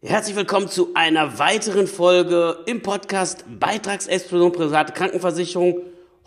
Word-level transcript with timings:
Herzlich 0.00 0.36
willkommen 0.36 0.68
zu 0.68 0.94
einer 0.94 1.40
weiteren 1.40 1.88
Folge 1.88 2.58
im 2.66 2.82
Podcast 2.82 3.44
Beitragsexplosion 3.58 4.52
private 4.52 4.92
Krankenversicherung. 4.92 5.80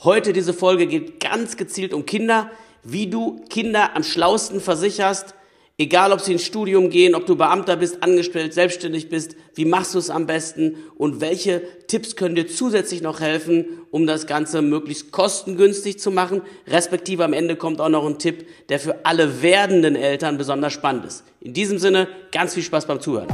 Heute 0.04 0.34
diese 0.34 0.54
Folge 0.54 0.88
geht 0.88 1.22
ganz 1.22 1.56
gezielt 1.56 1.94
um 1.94 2.06
Kinder, 2.06 2.52
wie 2.84 3.10
du 3.10 3.40
Kinder 3.50 3.96
am 3.96 4.04
schlausten 4.04 4.60
versicherst, 4.60 5.36
egal 5.78 6.12
ob 6.12 6.20
sie 6.20 6.34
ins 6.34 6.44
Studium 6.44 6.90
gehen, 6.90 7.16
ob 7.16 7.26
du 7.26 7.38
Beamter 7.38 7.78
bist, 7.78 8.04
angestellt, 8.04 8.54
selbstständig 8.54 9.08
bist, 9.08 9.38
wie 9.56 9.64
machst 9.64 9.94
du 9.94 10.00
es 10.00 10.10
am 10.10 10.28
besten 10.28 10.76
und 10.98 11.22
welche 11.22 11.62
Tipps 11.88 12.18
können 12.18 12.36
dir 12.36 12.48
zusätzlich 12.48 13.02
noch 13.02 13.22
helfen, 13.22 13.66
um 13.90 14.06
das 14.06 14.28
Ganze 14.28 14.62
möglichst 14.62 15.12
kostengünstig 15.12 15.98
zu 15.98 16.12
machen, 16.12 16.42
respektive 16.68 17.24
am 17.24 17.34
Ende 17.34 17.56
kommt 17.56 17.80
auch 17.80 17.90
noch 17.90 18.06
ein 18.06 18.20
Tipp, 18.20 18.46
der 18.70 18.80
für 18.80 19.06
alle 19.06 19.42
werdenden 19.42 19.96
Eltern 19.96 20.38
besonders 20.38 20.74
spannend 20.74 21.06
ist. 21.06 21.24
In 21.40 21.54
diesem 21.54 21.80
Sinne, 21.80 22.08
ganz 22.32 22.54
viel 22.54 22.64
Spaß 22.64 22.86
beim 22.86 23.02
Zuhören. 23.02 23.28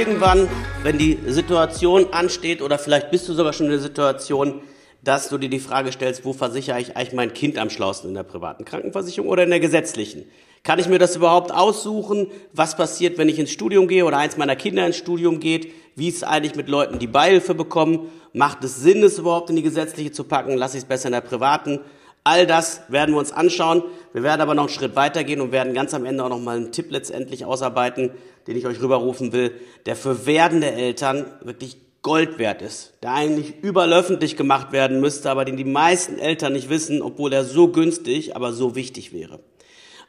Irgendwann, 0.00 0.48
wenn 0.82 0.96
die 0.96 1.18
Situation 1.26 2.06
ansteht 2.10 2.62
oder 2.62 2.78
vielleicht 2.78 3.10
bist 3.10 3.28
du 3.28 3.34
sogar 3.34 3.52
schon 3.52 3.66
in 3.66 3.72
der 3.72 3.80
Situation, 3.80 4.62
dass 5.04 5.28
du 5.28 5.36
dir 5.36 5.50
die 5.50 5.60
Frage 5.60 5.92
stellst, 5.92 6.24
wo 6.24 6.32
versichere 6.32 6.80
ich 6.80 6.96
eigentlich 6.96 7.12
mein 7.12 7.34
Kind 7.34 7.58
am 7.58 7.68
schlausten 7.68 8.08
in 8.08 8.14
der 8.14 8.22
privaten 8.22 8.64
Krankenversicherung 8.64 9.28
oder 9.28 9.44
in 9.44 9.50
der 9.50 9.60
gesetzlichen? 9.60 10.24
Kann 10.62 10.78
ich 10.78 10.88
mir 10.88 10.98
das 10.98 11.16
überhaupt 11.16 11.52
aussuchen? 11.52 12.28
Was 12.54 12.78
passiert, 12.78 13.18
wenn 13.18 13.28
ich 13.28 13.38
ins 13.38 13.50
Studium 13.50 13.88
gehe 13.88 14.06
oder 14.06 14.16
eins 14.16 14.38
meiner 14.38 14.56
Kinder 14.56 14.86
ins 14.86 14.96
Studium 14.96 15.38
geht? 15.38 15.70
Wie 15.96 16.08
ist 16.08 16.16
es 16.16 16.22
eigentlich 16.22 16.54
mit 16.54 16.70
Leuten, 16.70 16.98
die 16.98 17.06
Beihilfe 17.06 17.54
bekommen? 17.54 18.08
Macht 18.32 18.64
es 18.64 18.80
Sinn, 18.80 19.02
es 19.02 19.18
überhaupt 19.18 19.50
in 19.50 19.56
die 19.56 19.62
gesetzliche 19.62 20.12
zu 20.12 20.24
packen? 20.24 20.56
Lasse 20.56 20.78
ich 20.78 20.84
es 20.84 20.88
besser 20.88 21.08
in 21.08 21.12
der 21.12 21.20
privaten? 21.20 21.80
All 22.24 22.46
das 22.46 22.82
werden 22.88 23.14
wir 23.14 23.18
uns 23.18 23.32
anschauen. 23.32 23.82
Wir 24.12 24.22
werden 24.22 24.40
aber 24.40 24.54
noch 24.54 24.64
einen 24.64 24.72
Schritt 24.72 24.96
weitergehen 24.96 25.40
und 25.40 25.52
werden 25.52 25.74
ganz 25.74 25.94
am 25.94 26.04
Ende 26.04 26.24
auch 26.24 26.28
noch 26.28 26.40
mal 26.40 26.56
einen 26.56 26.72
Tipp 26.72 26.90
letztendlich 26.90 27.44
ausarbeiten, 27.44 28.10
den 28.46 28.56
ich 28.56 28.66
euch 28.66 28.80
rüberrufen 28.80 29.32
will, 29.32 29.52
der 29.86 29.96
für 29.96 30.26
werdende 30.26 30.70
Eltern 30.70 31.26
wirklich 31.42 31.78
Gold 32.02 32.38
wert 32.38 32.62
ist, 32.62 32.94
der 33.02 33.12
eigentlich 33.12 33.62
überall 33.62 33.92
öffentlich 33.92 34.36
gemacht 34.36 34.72
werden 34.72 35.00
müsste, 35.00 35.30
aber 35.30 35.44
den 35.44 35.58
die 35.58 35.64
meisten 35.64 36.18
Eltern 36.18 36.54
nicht 36.54 36.70
wissen, 36.70 37.02
obwohl 37.02 37.30
er 37.32 37.44
so 37.44 37.68
günstig, 37.68 38.34
aber 38.36 38.54
so 38.54 38.74
wichtig 38.74 39.12
wäre. 39.12 39.40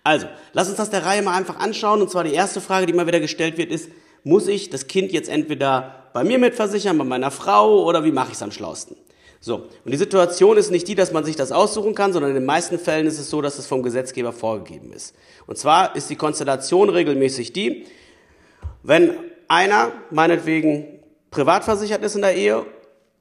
Also, 0.03 0.27
lass 0.53 0.69
uns 0.69 0.77
das 0.77 0.89
der 0.89 1.05
Reihe 1.05 1.21
mal 1.21 1.37
einfach 1.37 1.59
anschauen. 1.59 2.01
Und 2.01 2.09
zwar 2.09 2.23
die 2.23 2.33
erste 2.33 2.61
Frage, 2.61 2.85
die 2.85 2.93
immer 2.93 3.07
wieder 3.07 3.19
gestellt 3.19 3.57
wird, 3.57 3.71
ist, 3.71 3.89
muss 4.23 4.47
ich 4.47 4.69
das 4.69 4.87
Kind 4.87 5.11
jetzt 5.11 5.29
entweder 5.29 6.09
bei 6.13 6.23
mir 6.23 6.39
mitversichern, 6.39 6.97
bei 6.97 7.03
meiner 7.03 7.31
Frau 7.31 7.83
oder 7.83 8.03
wie 8.03 8.11
mache 8.11 8.29
ich 8.29 8.35
es 8.35 8.41
am 8.41 8.51
schlausten? 8.51 8.95
So, 9.43 9.55
und 9.55 9.91
die 9.91 9.97
Situation 9.97 10.55
ist 10.55 10.69
nicht 10.69 10.87
die, 10.87 10.93
dass 10.93 11.11
man 11.11 11.25
sich 11.25 11.35
das 11.35 11.51
aussuchen 11.51 11.95
kann, 11.95 12.13
sondern 12.13 12.29
in 12.29 12.35
den 12.35 12.45
meisten 12.45 12.77
Fällen 12.77 13.07
ist 13.07 13.17
es 13.17 13.31
so, 13.31 13.41
dass 13.41 13.57
es 13.57 13.65
vom 13.65 13.81
Gesetzgeber 13.81 14.33
vorgegeben 14.33 14.93
ist. 14.93 15.15
Und 15.47 15.57
zwar 15.57 15.95
ist 15.95 16.11
die 16.11 16.15
Konstellation 16.15 16.89
regelmäßig 16.89 17.51
die, 17.51 17.87
wenn 18.83 19.15
einer 19.47 19.91
meinetwegen 20.11 20.99
privat 21.31 21.63
versichert 21.63 22.03
ist 22.03 22.15
in 22.15 22.21
der 22.21 22.35
Ehe 22.35 22.67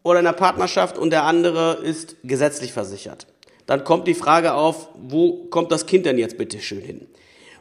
oder 0.03 0.19
in 0.19 0.27
der 0.27 0.35
Partnerschaft 0.35 0.99
und 0.99 1.09
der 1.09 1.25
andere 1.25 1.79
ist 1.83 2.17
gesetzlich 2.23 2.75
versichert, 2.75 3.27
dann 3.65 3.85
kommt 3.85 4.07
die 4.07 4.15
Frage 4.15 4.53
auf, 4.53 4.91
wo 5.01 5.47
kommt 5.47 5.73
das 5.73 5.87
Kind 5.87 6.05
denn 6.05 6.19
jetzt 6.19 6.37
bitte 6.37 6.61
schön 6.61 6.83
hin? 6.83 7.07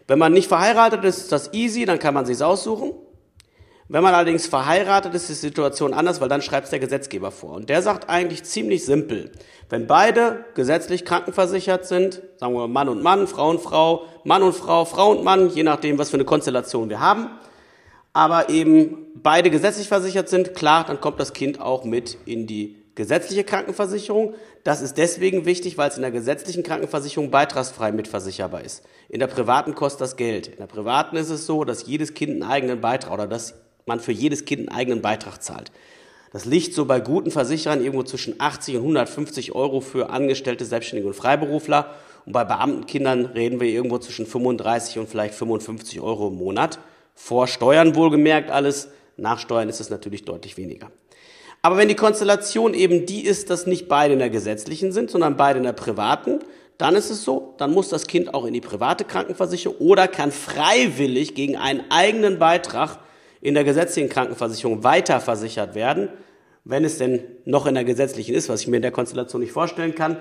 Wenn 0.08 0.20
man 0.20 0.34
nicht 0.34 0.50
verheiratet 0.50 1.06
ist, 1.06 1.20
ist 1.20 1.32
das 1.32 1.54
easy, 1.54 1.86
dann 1.86 2.00
kann 2.00 2.14
man 2.14 2.26
sich's 2.26 2.42
aussuchen. 2.42 2.94
Wenn 3.92 4.04
man 4.04 4.14
allerdings 4.14 4.46
verheiratet 4.46 5.16
ist, 5.16 5.32
ist 5.32 5.42
die 5.42 5.48
Situation 5.48 5.96
anders, 5.96 6.22
weil 6.22 6.30
dann 6.30 6.44
schreibt 6.44 6.66
es 6.66 6.70
der 6.70 6.78
Gesetzgeber 6.78 7.32
vor. 7.32 7.54
Und 7.54 7.70
der 7.70 7.82
sagt 7.82 8.08
eigentlich 8.08 8.44
ziemlich 8.44 8.86
simpel. 8.86 9.32
Wenn 9.68 9.88
beide 9.88 10.46
gesetzlich 10.54 11.06
krankenversichert 11.06 11.88
sind, 11.88 12.22
sagen 12.38 12.54
wir 12.54 12.68
Mann 12.68 12.88
und 12.88 13.02
Mann, 13.02 13.26
Frau 13.26 13.50
und 13.50 13.62
Frau, 13.62 14.04
Mann 14.24 14.44
und 14.44 14.54
Frau, 14.54 14.86
Frau 14.86 15.10
und 15.10 15.24
Mann, 15.24 15.50
je 15.50 15.64
nachdem, 15.64 15.98
was 15.98 16.12
für 16.12 16.18
eine 16.18 16.26
Konstellation 16.26 16.90
wir 16.90 17.00
haben, 17.00 17.32
aber 18.14 18.50
eben 18.50 19.08
beide 19.16 19.50
gesetzlich 19.50 19.88
versichert 19.88 20.30
sind, 20.30 20.54
klar, 20.54 20.84
dann 20.86 21.02
kommt 21.02 21.20
das 21.20 21.34
Kind 21.34 21.60
auch 21.60 21.84
mit 21.84 22.16
in 22.26 22.46
die 22.46 22.78
gesetzliche 22.94 23.44
Krankenversicherung. 23.44 24.36
Das 24.64 24.84
ist 24.84 25.00
deswegen 25.00 25.46
wichtig, 25.46 25.80
weil 25.80 25.90
es 25.90 25.96
in 25.96 26.04
der 26.04 26.12
gesetzlichen 26.12 26.62
Krankenversicherung 26.62 27.32
beitragsfrei 27.32 27.92
mitversicherbar 27.92 28.64
ist. 28.64 28.84
In 29.08 29.20
der 29.20 29.28
privaten 29.28 29.74
kostet 29.74 30.02
das 30.02 30.16
Geld. 30.16 30.48
In 30.48 30.58
der 30.58 30.68
privaten 30.68 31.16
ist 31.16 31.32
es 31.32 31.48
so, 31.48 31.64
dass 31.64 31.88
jedes 31.88 32.14
Kind 32.14 32.34
einen 32.34 32.44
eigenen 32.44 32.82
Beitrag 32.82 33.14
oder 33.14 33.26
dass 33.26 33.56
man 33.90 34.00
für 34.00 34.14
jedes 34.14 34.46
Kind 34.46 34.70
einen 34.70 34.78
eigenen 34.78 35.02
Beitrag 35.02 35.44
zahlt. 35.44 35.72
Das 36.32 36.46
liegt 36.46 36.74
so 36.74 36.86
bei 36.86 37.00
guten 37.00 37.32
Versicherern 37.32 37.84
irgendwo 37.84 38.04
zwischen 38.04 38.36
80 38.40 38.76
und 38.76 38.82
150 38.82 39.56
Euro 39.56 39.82
für 39.82 40.10
Angestellte, 40.10 40.64
Selbstständige 40.64 41.08
und 41.08 41.16
Freiberufler. 41.16 41.94
Und 42.26 42.34
bei 42.34 42.44
Beamtenkindern 42.44 43.26
reden 43.26 43.60
wir 43.60 43.68
irgendwo 43.68 43.98
zwischen 43.98 44.28
35 44.28 45.00
und 45.00 45.10
vielleicht 45.10 45.34
55 45.34 46.00
Euro 46.00 46.28
im 46.28 46.36
Monat. 46.36 46.80
Vor 47.16 47.48
Steuern 47.48 47.96
wohlgemerkt 47.96 48.52
alles. 48.52 48.90
Nach 49.18 49.40
Steuern 49.40 49.70
ist 49.70 49.82
es 49.82 49.90
natürlich 49.90 50.24
deutlich 50.24 50.56
weniger. 50.56 50.92
Aber 51.62 51.78
wenn 51.78 51.90
die 51.90 51.96
Konstellation 51.96 52.74
eben 52.74 53.06
die 53.06 53.26
ist, 53.26 53.50
dass 53.50 53.66
nicht 53.66 53.88
beide 53.90 54.14
in 54.14 54.20
der 54.20 54.30
gesetzlichen 54.30 54.92
sind, 54.92 55.10
sondern 55.10 55.36
beide 55.36 55.58
in 55.58 55.66
der 55.66 55.74
privaten, 55.74 56.40
dann 56.78 56.96
ist 56.96 57.10
es 57.10 57.26
so, 57.26 57.56
dann 57.58 57.72
muss 57.72 57.90
das 57.90 58.08
Kind 58.08 58.34
auch 58.34 58.46
in 58.46 58.54
die 58.54 58.62
private 58.62 59.04
Krankenversicherung 59.04 59.78
oder 59.80 60.08
kann 60.08 60.32
freiwillig 60.32 61.36
gegen 61.36 61.58
einen 61.58 61.84
eigenen 61.90 62.40
Beitrag 62.40 63.00
in 63.42 63.54
der 63.54 63.64
gesetzlichen 63.64 64.10
Krankenversicherung 64.10 64.84
weiterversichert 64.84 65.76
werden, 65.76 66.10
wenn 66.64 66.84
es 66.84 66.98
denn 66.98 67.24
noch 67.46 67.66
in 67.66 67.76
der 67.76 67.84
gesetzlichen 67.84 68.36
ist, 68.36 68.50
was 68.50 68.62
ich 68.62 68.68
mir 68.68 68.78
in 68.78 68.82
der 68.82 68.92
Konstellation 68.92 69.42
nicht 69.42 69.54
vorstellen 69.54 69.96
kann. 69.96 70.18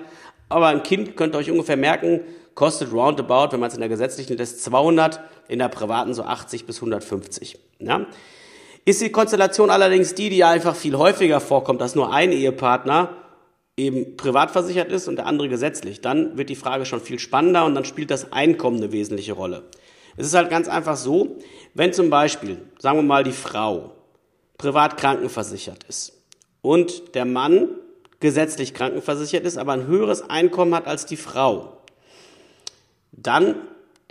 Aber 0.47 0.67
ein 0.67 0.83
Kind 0.83 1.15
könnt 1.15 1.35
ihr 1.35 1.39
euch 1.39 1.51
ungefähr 1.51 1.77
merken, 1.77 2.21
kostet 2.55 2.91
roundabout, 2.91 3.51
wenn 3.51 3.59
man 3.59 3.67
es 3.67 3.75
in 3.75 3.81
der 3.81 3.89
gesetzlichen 3.89 4.37
lässt, 4.37 4.63
200, 4.63 5.19
in 5.47 5.59
der 5.59 5.69
privaten 5.69 6.13
so 6.13 6.23
80 6.23 6.65
bis 6.65 6.77
150. 6.77 7.59
Ja? 7.79 8.07
Ist 8.85 9.01
die 9.01 9.11
Konstellation 9.11 9.69
allerdings 9.69 10.15
die, 10.15 10.29
die 10.29 10.43
einfach 10.43 10.75
viel 10.75 10.97
häufiger 10.97 11.39
vorkommt, 11.39 11.81
dass 11.81 11.95
nur 11.95 12.11
ein 12.11 12.31
Ehepartner 12.31 13.15
eben 13.77 14.17
privat 14.17 14.51
versichert 14.51 14.91
ist 14.91 15.07
und 15.07 15.15
der 15.15 15.25
andere 15.25 15.47
gesetzlich, 15.47 16.01
dann 16.01 16.37
wird 16.37 16.49
die 16.49 16.55
Frage 16.55 16.85
schon 16.85 16.99
viel 16.99 17.19
spannender 17.19 17.65
und 17.65 17.75
dann 17.75 17.85
spielt 17.85 18.11
das 18.11 18.33
Einkommen 18.33 18.77
eine 18.77 18.91
wesentliche 18.91 19.33
Rolle. 19.33 19.63
Es 20.19 20.27
ist 20.27 20.33
halt 20.33 20.49
ganz 20.49 20.67
einfach 20.67 20.97
so, 20.97 21.37
wenn 21.73 21.93
zum 21.93 22.09
Beispiel, 22.09 22.57
sagen 22.77 22.97
wir 22.97 23.03
mal, 23.03 23.23
die 23.23 23.31
Frau 23.31 23.93
privat 24.57 24.97
krankenversichert 24.97 25.85
ist 25.85 26.11
und 26.61 27.15
der 27.15 27.23
Mann 27.23 27.69
gesetzlich 28.19 28.73
krankenversichert 28.73 29.45
ist, 29.45 29.57
aber 29.57 29.71
ein 29.71 29.87
höheres 29.87 30.29
Einkommen 30.29 30.75
hat 30.75 30.87
als 30.87 31.05
die 31.05 31.15
Frau, 31.15 31.77
dann 33.13 33.55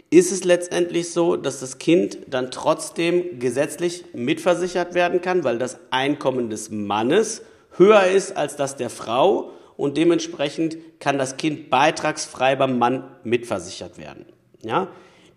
ist 0.09 0.33
es 0.33 0.45
letztendlich 0.45 1.13
so, 1.13 1.37
dass 1.37 1.61
das 1.61 1.77
Kind 1.77 2.17
dann 2.29 2.51
trotzdem 2.51 3.39
gesetzlich 3.39 4.07
mitversichert 4.15 4.95
werden 4.95 5.21
kann, 5.21 5.45
weil 5.45 5.59
das 5.59 5.79
Einkommen 5.91 6.49
des 6.49 6.71
Mannes 6.71 7.43
höher 7.77 8.05
ist 8.05 8.35
als 8.35 8.57
das 8.57 8.77
der 8.77 8.89
Frau 8.89 9.51
und 9.77 9.99
dementsprechend 9.99 10.79
kann 11.01 11.19
das 11.19 11.37
Kind 11.37 11.69
beitragsfrei 11.69 12.57
beim 12.57 12.79
Mann 12.79 13.05
mitversichert 13.25 13.99
werden. 13.99 14.25
Ja? 14.63 14.89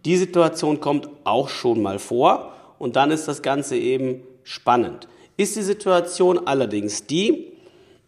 Die 0.05 0.17
Situation 0.17 0.79
kommt 0.79 1.09
auch 1.23 1.49
schon 1.49 1.81
mal 1.81 1.99
vor 1.99 2.53
und 2.79 2.95
dann 2.95 3.11
ist 3.11 3.27
das 3.27 3.41
Ganze 3.41 3.77
eben 3.77 4.23
spannend. 4.43 5.07
Ist 5.37 5.55
die 5.55 5.61
Situation 5.61 6.47
allerdings 6.47 7.05
die, 7.05 7.53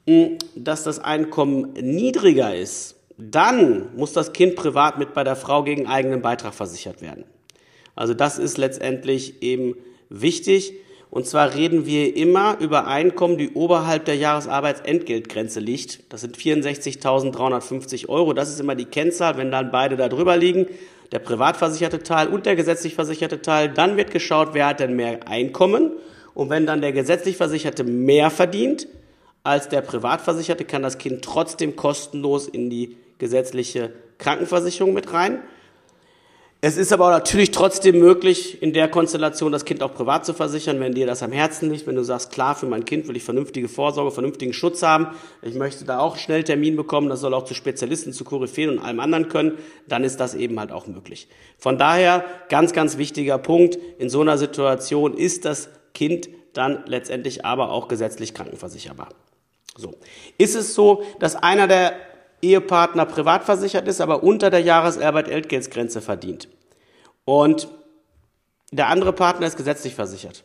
hm, 0.07 0.37
dass 0.55 0.83
das 0.83 0.99
Einkommen 0.99 1.73
niedriger 1.73 2.55
ist, 2.55 2.95
dann 3.17 3.95
muss 3.95 4.13
das 4.13 4.33
Kind 4.33 4.55
privat 4.55 4.97
mit 4.97 5.13
bei 5.13 5.23
der 5.23 5.35
Frau 5.35 5.63
gegen 5.63 5.87
eigenen 5.87 6.21
Beitrag 6.21 6.53
versichert 6.53 7.01
werden. 7.01 7.25
Also 7.95 8.13
das 8.13 8.39
ist 8.39 8.57
letztendlich 8.57 9.41
eben 9.43 9.75
wichtig. 10.09 10.73
Und 11.11 11.27
zwar 11.27 11.53
reden 11.53 11.85
wir 11.85 12.15
immer 12.17 12.57
über 12.59 12.87
Einkommen, 12.87 13.37
die 13.37 13.51
oberhalb 13.51 14.05
der 14.05 14.15
Jahresarbeitsentgeltgrenze 14.15 15.59
liegt. 15.59 16.11
Das 16.11 16.21
sind 16.21 16.35
64.350 16.37 18.09
Euro. 18.09 18.33
Das 18.33 18.49
ist 18.49 18.59
immer 18.59 18.73
die 18.73 18.85
Kennzahl. 18.85 19.37
Wenn 19.37 19.51
dann 19.51 19.69
beide 19.69 19.95
da 19.95 20.09
drüber 20.09 20.35
liegen, 20.37 20.65
der 21.13 21.19
privatversicherte 21.19 22.01
Teil 22.01 22.27
und 22.27 22.47
der 22.47 22.55
gesetzlich 22.55 22.95
versicherte 22.95 23.39
Teil. 23.39 23.69
Dann 23.69 23.97
wird 23.97 24.09
geschaut, 24.09 24.49
wer 24.53 24.65
hat 24.65 24.79
denn 24.79 24.95
mehr 24.95 25.27
Einkommen. 25.27 25.91
Und 26.33 26.49
wenn 26.49 26.65
dann 26.65 26.81
der 26.81 26.91
gesetzlich 26.91 27.37
Versicherte 27.37 27.83
mehr 27.83 28.31
verdient 28.31 28.87
als 29.43 29.69
der 29.69 29.81
Privatversicherte, 29.81 30.65
kann 30.65 30.81
das 30.81 30.97
Kind 30.97 31.23
trotzdem 31.23 31.75
kostenlos 31.75 32.47
in 32.47 32.71
die 32.71 32.97
gesetzliche 33.19 33.93
Krankenversicherung 34.17 34.95
mit 34.95 35.13
rein. 35.13 35.43
Es 36.65 36.77
ist 36.77 36.93
aber 36.93 37.09
natürlich 37.09 37.51
trotzdem 37.51 37.99
möglich, 37.99 38.61
in 38.61 38.71
der 38.71 38.87
Konstellation 38.87 39.51
das 39.51 39.65
Kind 39.65 39.83
auch 39.83 39.93
privat 39.93 40.25
zu 40.25 40.33
versichern, 40.33 40.79
wenn 40.79 40.93
dir 40.93 41.05
das 41.05 41.21
am 41.21 41.33
Herzen 41.33 41.69
liegt, 41.69 41.87
wenn 41.87 41.95
du 41.95 42.05
sagst, 42.05 42.31
klar, 42.31 42.55
für 42.55 42.67
mein 42.67 42.85
Kind 42.85 43.05
will 43.09 43.17
ich 43.17 43.23
vernünftige 43.25 43.67
Vorsorge, 43.67 44.11
vernünftigen 44.11 44.53
Schutz 44.53 44.81
haben, 44.81 45.07
ich 45.41 45.55
möchte 45.55 45.83
da 45.83 45.99
auch 45.99 46.15
schnell 46.15 46.45
Termin 46.45 46.77
bekommen, 46.77 47.09
das 47.09 47.19
soll 47.19 47.33
auch 47.33 47.43
zu 47.43 47.53
Spezialisten, 47.53 48.13
zu 48.13 48.23
Koryphäen 48.23 48.69
und 48.69 48.79
allem 48.79 49.01
anderen 49.01 49.27
können, 49.27 49.57
dann 49.89 50.05
ist 50.05 50.21
das 50.21 50.35
eben 50.35 50.57
halt 50.57 50.71
auch 50.71 50.87
möglich. 50.87 51.27
Von 51.57 51.77
daher, 51.77 52.23
ganz, 52.47 52.71
ganz 52.71 52.97
wichtiger 52.97 53.39
Punkt, 53.39 53.77
in 53.97 54.09
so 54.09 54.21
einer 54.21 54.37
Situation 54.37 55.17
ist 55.17 55.43
das 55.43 55.67
Kind 55.93 56.29
dann 56.53 56.85
letztendlich 56.85 57.43
aber 57.43 57.71
auch 57.71 57.89
gesetzlich 57.89 58.33
krankenversicherbar. 58.33 59.09
So. 59.75 59.95
Ist 60.37 60.55
es 60.55 60.75
so, 60.75 61.03
dass 61.19 61.35
einer 61.35 61.67
der 61.67 61.93
Ehepartner 62.43 63.05
privat 63.05 63.43
versichert 63.43 63.87
ist, 63.87 64.01
aber 64.01 64.23
unter 64.23 64.49
der 64.49 64.61
Jahresarbeit-Entgeltgrenze 64.61 66.01
verdient 66.01 66.49
und 67.25 67.67
der 68.71 68.87
andere 68.87 69.13
Partner 69.13 69.47
ist 69.47 69.57
gesetzlich 69.57 69.95
versichert. 69.95 70.43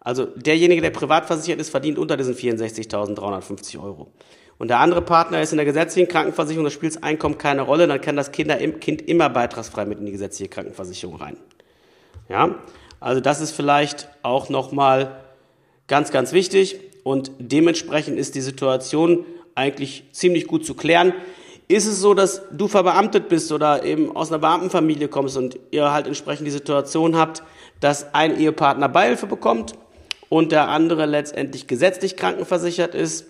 Also 0.00 0.24
derjenige, 0.24 0.80
der 0.80 0.90
privat 0.90 1.26
versichert 1.26 1.60
ist, 1.60 1.70
verdient 1.70 1.98
unter 1.98 2.16
diesen 2.16 2.34
64.350 2.34 3.82
Euro. 3.82 4.12
Und 4.58 4.68
der 4.68 4.78
andere 4.80 5.02
Partner 5.02 5.40
ist 5.40 5.52
in 5.52 5.56
der 5.56 5.66
gesetzlichen 5.66 6.08
Krankenversicherung, 6.08 6.64
da 6.64 6.70
spielt 6.70 6.96
das 6.96 7.02
Einkommen 7.02 7.38
keine 7.38 7.62
Rolle, 7.62 7.86
dann 7.86 8.00
kann 8.00 8.16
das 8.16 8.32
Kind 8.32 9.02
immer 9.02 9.30
beitragsfrei 9.30 9.86
mit 9.86 10.00
in 10.00 10.06
die 10.06 10.12
gesetzliche 10.12 10.50
Krankenversicherung 10.50 11.16
rein. 11.16 11.36
Ja, 12.28 12.56
also 12.98 13.20
das 13.20 13.40
ist 13.40 13.52
vielleicht 13.52 14.08
auch 14.22 14.48
nochmal 14.48 15.20
ganz, 15.86 16.10
ganz 16.10 16.32
wichtig 16.32 16.80
und 17.04 17.30
dementsprechend 17.38 18.18
ist 18.18 18.34
die 18.34 18.42
Situation 18.42 19.24
eigentlich 19.54 20.04
ziemlich 20.12 20.46
gut 20.46 20.64
zu 20.64 20.74
klären. 20.74 21.12
Ist 21.68 21.86
es 21.86 22.00
so, 22.00 22.14
dass 22.14 22.42
du 22.50 22.66
verbeamtet 22.66 23.28
bist 23.28 23.52
oder 23.52 23.84
eben 23.84 24.14
aus 24.16 24.30
einer 24.30 24.40
Beamtenfamilie 24.40 25.08
kommst 25.08 25.36
und 25.36 25.58
ihr 25.70 25.92
halt 25.92 26.06
entsprechend 26.06 26.46
die 26.46 26.52
Situation 26.52 27.16
habt, 27.16 27.42
dass 27.78 28.12
ein 28.12 28.38
Ehepartner 28.38 28.88
Beihilfe 28.88 29.26
bekommt 29.26 29.74
und 30.28 30.52
der 30.52 30.68
andere 30.68 31.06
letztendlich 31.06 31.66
gesetzlich 31.66 32.16
krankenversichert 32.16 32.94
ist, 32.94 33.26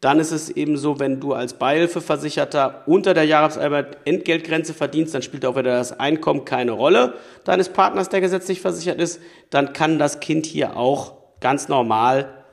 dann 0.00 0.20
ist 0.20 0.32
es 0.32 0.50
eben 0.50 0.76
so, 0.76 1.00
wenn 1.00 1.18
du 1.18 1.32
als 1.32 1.54
Beihilfeversicherter 1.54 2.82
unter 2.86 3.14
der 3.14 3.24
Jahresarbeit-Entgeltgrenze 3.24 4.74
verdienst, 4.74 5.14
dann 5.14 5.22
spielt 5.22 5.46
auch 5.46 5.56
wieder 5.56 5.78
das 5.78 5.98
Einkommen 5.98 6.44
keine 6.44 6.72
Rolle 6.72 7.14
deines 7.44 7.70
Partners, 7.70 8.10
der 8.10 8.20
gesetzlich 8.20 8.60
versichert 8.60 9.00
ist. 9.00 9.20
Dann 9.48 9.72
kann 9.72 9.98
das 9.98 10.20
Kind 10.20 10.44
hier 10.44 10.76
auch 10.76 11.14
ganz 11.40 11.68
normal 11.68 12.43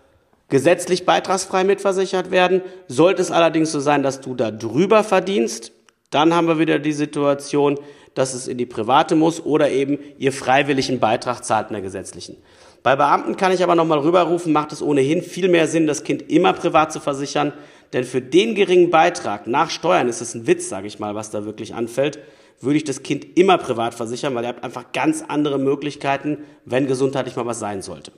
gesetzlich 0.51 1.05
beitragsfrei 1.05 1.63
mitversichert 1.63 2.29
werden. 2.29 2.61
Sollte 2.87 3.23
es 3.23 3.31
allerdings 3.31 3.71
so 3.71 3.79
sein, 3.79 4.03
dass 4.03 4.21
du 4.21 4.35
da 4.35 4.51
drüber 4.51 5.03
verdienst, 5.03 5.71
dann 6.11 6.35
haben 6.35 6.47
wir 6.47 6.59
wieder 6.59 6.77
die 6.77 6.91
Situation, 6.91 7.79
dass 8.13 8.33
es 8.33 8.47
in 8.47 8.57
die 8.57 8.65
private 8.65 9.15
muss 9.15 9.43
oder 9.43 9.71
eben 9.71 9.97
ihr 10.17 10.33
freiwilligen 10.33 10.99
Beitrag 10.99 11.45
zahlt 11.45 11.69
in 11.69 11.73
der 11.73 11.81
gesetzlichen. 11.81 12.35
Bei 12.83 12.95
Beamten 12.95 13.37
kann 13.37 13.53
ich 13.53 13.63
aber 13.63 13.75
nochmal 13.75 13.99
rüberrufen, 13.99 14.51
macht 14.51 14.73
es 14.73 14.81
ohnehin 14.81 15.21
viel 15.21 15.47
mehr 15.47 15.67
Sinn, 15.67 15.87
das 15.87 16.03
Kind 16.03 16.29
immer 16.29 16.51
privat 16.51 16.91
zu 16.91 16.99
versichern, 16.99 17.53
denn 17.93 18.03
für 18.03 18.21
den 18.21 18.53
geringen 18.53 18.89
Beitrag 18.89 19.47
nach 19.47 19.69
Steuern 19.69 20.09
ist 20.09 20.21
es 20.21 20.35
ein 20.35 20.47
Witz, 20.47 20.67
sage 20.67 20.87
ich 20.87 20.99
mal, 20.99 21.15
was 21.15 21.29
da 21.29 21.45
wirklich 21.45 21.73
anfällt, 21.73 22.19
würde 22.59 22.77
ich 22.77 22.83
das 22.83 23.03
Kind 23.03 23.37
immer 23.37 23.57
privat 23.57 23.93
versichern, 23.93 24.35
weil 24.35 24.43
ihr 24.43 24.49
habt 24.49 24.63
einfach 24.63 24.91
ganz 24.91 25.23
andere 25.25 25.59
Möglichkeiten, 25.59 26.39
wenn 26.65 26.87
gesundheitlich 26.87 27.37
mal 27.37 27.45
was 27.45 27.59
sein 27.59 27.81
sollte. 27.81 28.11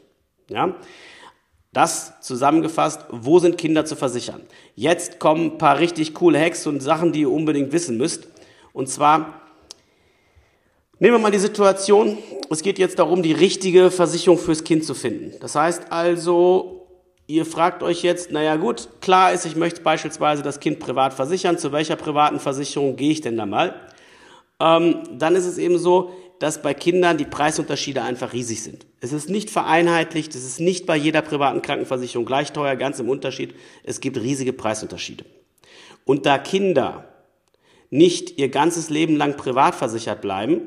Ja? 0.50 0.76
Das 1.74 2.14
zusammengefasst, 2.22 3.02
wo 3.10 3.40
sind 3.40 3.58
Kinder 3.58 3.84
zu 3.84 3.96
versichern? 3.96 4.42
Jetzt 4.76 5.20
kommen 5.20 5.54
ein 5.54 5.58
paar 5.58 5.80
richtig 5.80 6.14
coole 6.14 6.40
Hacks 6.40 6.66
und 6.68 6.82
Sachen, 6.82 7.12
die 7.12 7.22
ihr 7.22 7.32
unbedingt 7.32 7.72
wissen 7.72 7.98
müsst. 7.98 8.28
Und 8.74 8.90
zwar 8.90 9.44
Nehmen 11.04 11.16
wir 11.16 11.20
mal 11.20 11.32
die 11.32 11.40
Situation, 11.40 12.18
es 12.50 12.62
geht 12.62 12.80
jetzt 12.80 12.98
darum, 12.98 13.24
die 13.24 13.34
richtige 13.34 13.92
Versicherung 13.92 14.38
fürs 14.38 14.64
Kind 14.64 14.86
zu 14.86 14.94
finden. 14.94 15.34
Das 15.42 15.54
heißt 15.54 15.92
also, 15.92 16.88
ihr 17.28 17.46
fragt 17.46 17.84
euch 17.84 18.04
jetzt, 18.04 18.32
naja 18.32 18.56
gut, 18.56 18.88
klar 19.02 19.34
ist, 19.34 19.46
ich 19.46 19.58
möchte 19.58 19.82
beispielsweise 19.82 20.44
das 20.44 20.62
Kind 20.62 20.80
privat 20.80 21.14
versichern, 21.14 21.58
zu 21.58 21.74
welcher 21.74 21.98
privaten 21.98 22.40
Versicherung 22.40 22.96
gehe 22.96 23.12
ich 23.12 23.20
denn 23.20 23.36
da 23.36 23.46
mal? 23.46 23.76
Ähm, 24.62 25.00
dann 25.18 25.36
ist 25.36 25.46
es 25.46 25.58
eben 25.58 25.78
so, 25.78 26.12
dass 26.44 26.62
bei 26.62 26.74
Kindern 26.74 27.18
die 27.18 27.24
Preisunterschiede 27.24 28.02
einfach 28.02 28.34
riesig 28.34 28.64
sind. 28.64 28.86
Es 29.00 29.14
ist 29.14 29.30
nicht 29.30 29.50
vereinheitlicht, 29.50 30.36
es 30.36 30.44
ist 30.44 30.60
nicht 30.60 30.86
bei 30.86 30.98
jeder 30.98 31.22
privaten 31.22 31.62
Krankenversicherung 31.62 32.26
gleich 32.26 32.52
teuer, 32.52 32.76
ganz 32.76 33.00
im 33.00 33.08
Unterschied. 33.08 33.56
Es 33.86 34.02
gibt 34.02 34.18
riesige 34.18 34.52
Preisunterschiede. 34.52 35.24
Und 36.04 36.26
da 36.26 36.38
Kinder 36.38 37.08
nicht 37.92 38.40
ihr 38.40 38.50
ganzes 38.50 38.90
Leben 38.90 39.16
lang 39.16 39.38
privat 39.38 39.74
versichert 39.74 40.20
bleiben, 40.20 40.64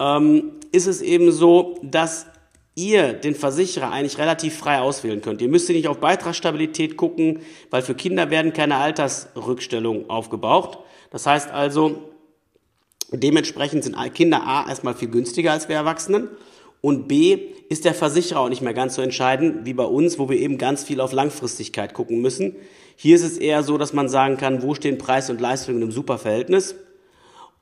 ähm, 0.00 0.52
ist 0.70 0.86
es 0.86 1.00
eben 1.00 1.32
so, 1.32 1.78
dass 1.82 2.26
ihr 2.74 3.14
den 3.14 3.34
Versicherer 3.34 3.90
eigentlich 3.90 4.18
relativ 4.18 4.58
frei 4.58 4.80
auswählen 4.80 5.22
könnt. 5.22 5.40
Ihr 5.40 5.48
müsst 5.48 5.70
nicht 5.70 5.88
auf 5.88 5.96
Beitragsstabilität 5.96 6.98
gucken, 6.98 7.40
weil 7.70 7.80
für 7.80 7.94
Kinder 7.94 8.28
werden 8.28 8.52
keine 8.52 8.76
Altersrückstellungen 8.76 10.10
aufgebraucht. 10.10 10.76
Das 11.10 11.24
heißt 11.24 11.50
also, 11.50 12.13
dementsprechend 13.12 13.84
sind 13.84 13.96
Kinder 14.14 14.46
A 14.46 14.68
erstmal 14.68 14.94
viel 14.94 15.08
günstiger 15.08 15.52
als 15.52 15.68
wir 15.68 15.76
Erwachsenen 15.76 16.28
und 16.80 17.08
B 17.08 17.38
ist 17.68 17.84
der 17.84 17.94
Versicherer 17.94 18.40
auch 18.40 18.48
nicht 18.48 18.62
mehr 18.62 18.74
ganz 18.74 18.94
so 18.94 19.02
entscheidend 19.02 19.64
wie 19.64 19.72
bei 19.72 19.84
uns, 19.84 20.18
wo 20.18 20.28
wir 20.28 20.36
eben 20.36 20.58
ganz 20.58 20.84
viel 20.84 21.00
auf 21.00 21.12
Langfristigkeit 21.12 21.94
gucken 21.94 22.20
müssen. 22.20 22.56
Hier 22.96 23.16
ist 23.16 23.24
es 23.24 23.38
eher 23.38 23.62
so, 23.62 23.78
dass 23.78 23.92
man 23.92 24.08
sagen 24.08 24.36
kann, 24.36 24.62
wo 24.62 24.74
stehen 24.74 24.98
Preis 24.98 25.30
und 25.30 25.40
Leistung 25.40 25.80
im 25.80 25.90
Superverhältnis 25.90 26.74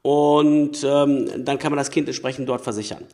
und 0.02 0.84
ähm, 0.84 1.44
dann 1.44 1.58
kann 1.58 1.70
man 1.70 1.78
das 1.78 1.90
Kind 1.90 2.08
entsprechend 2.08 2.48
dort 2.48 2.62
versichern. 2.62 3.04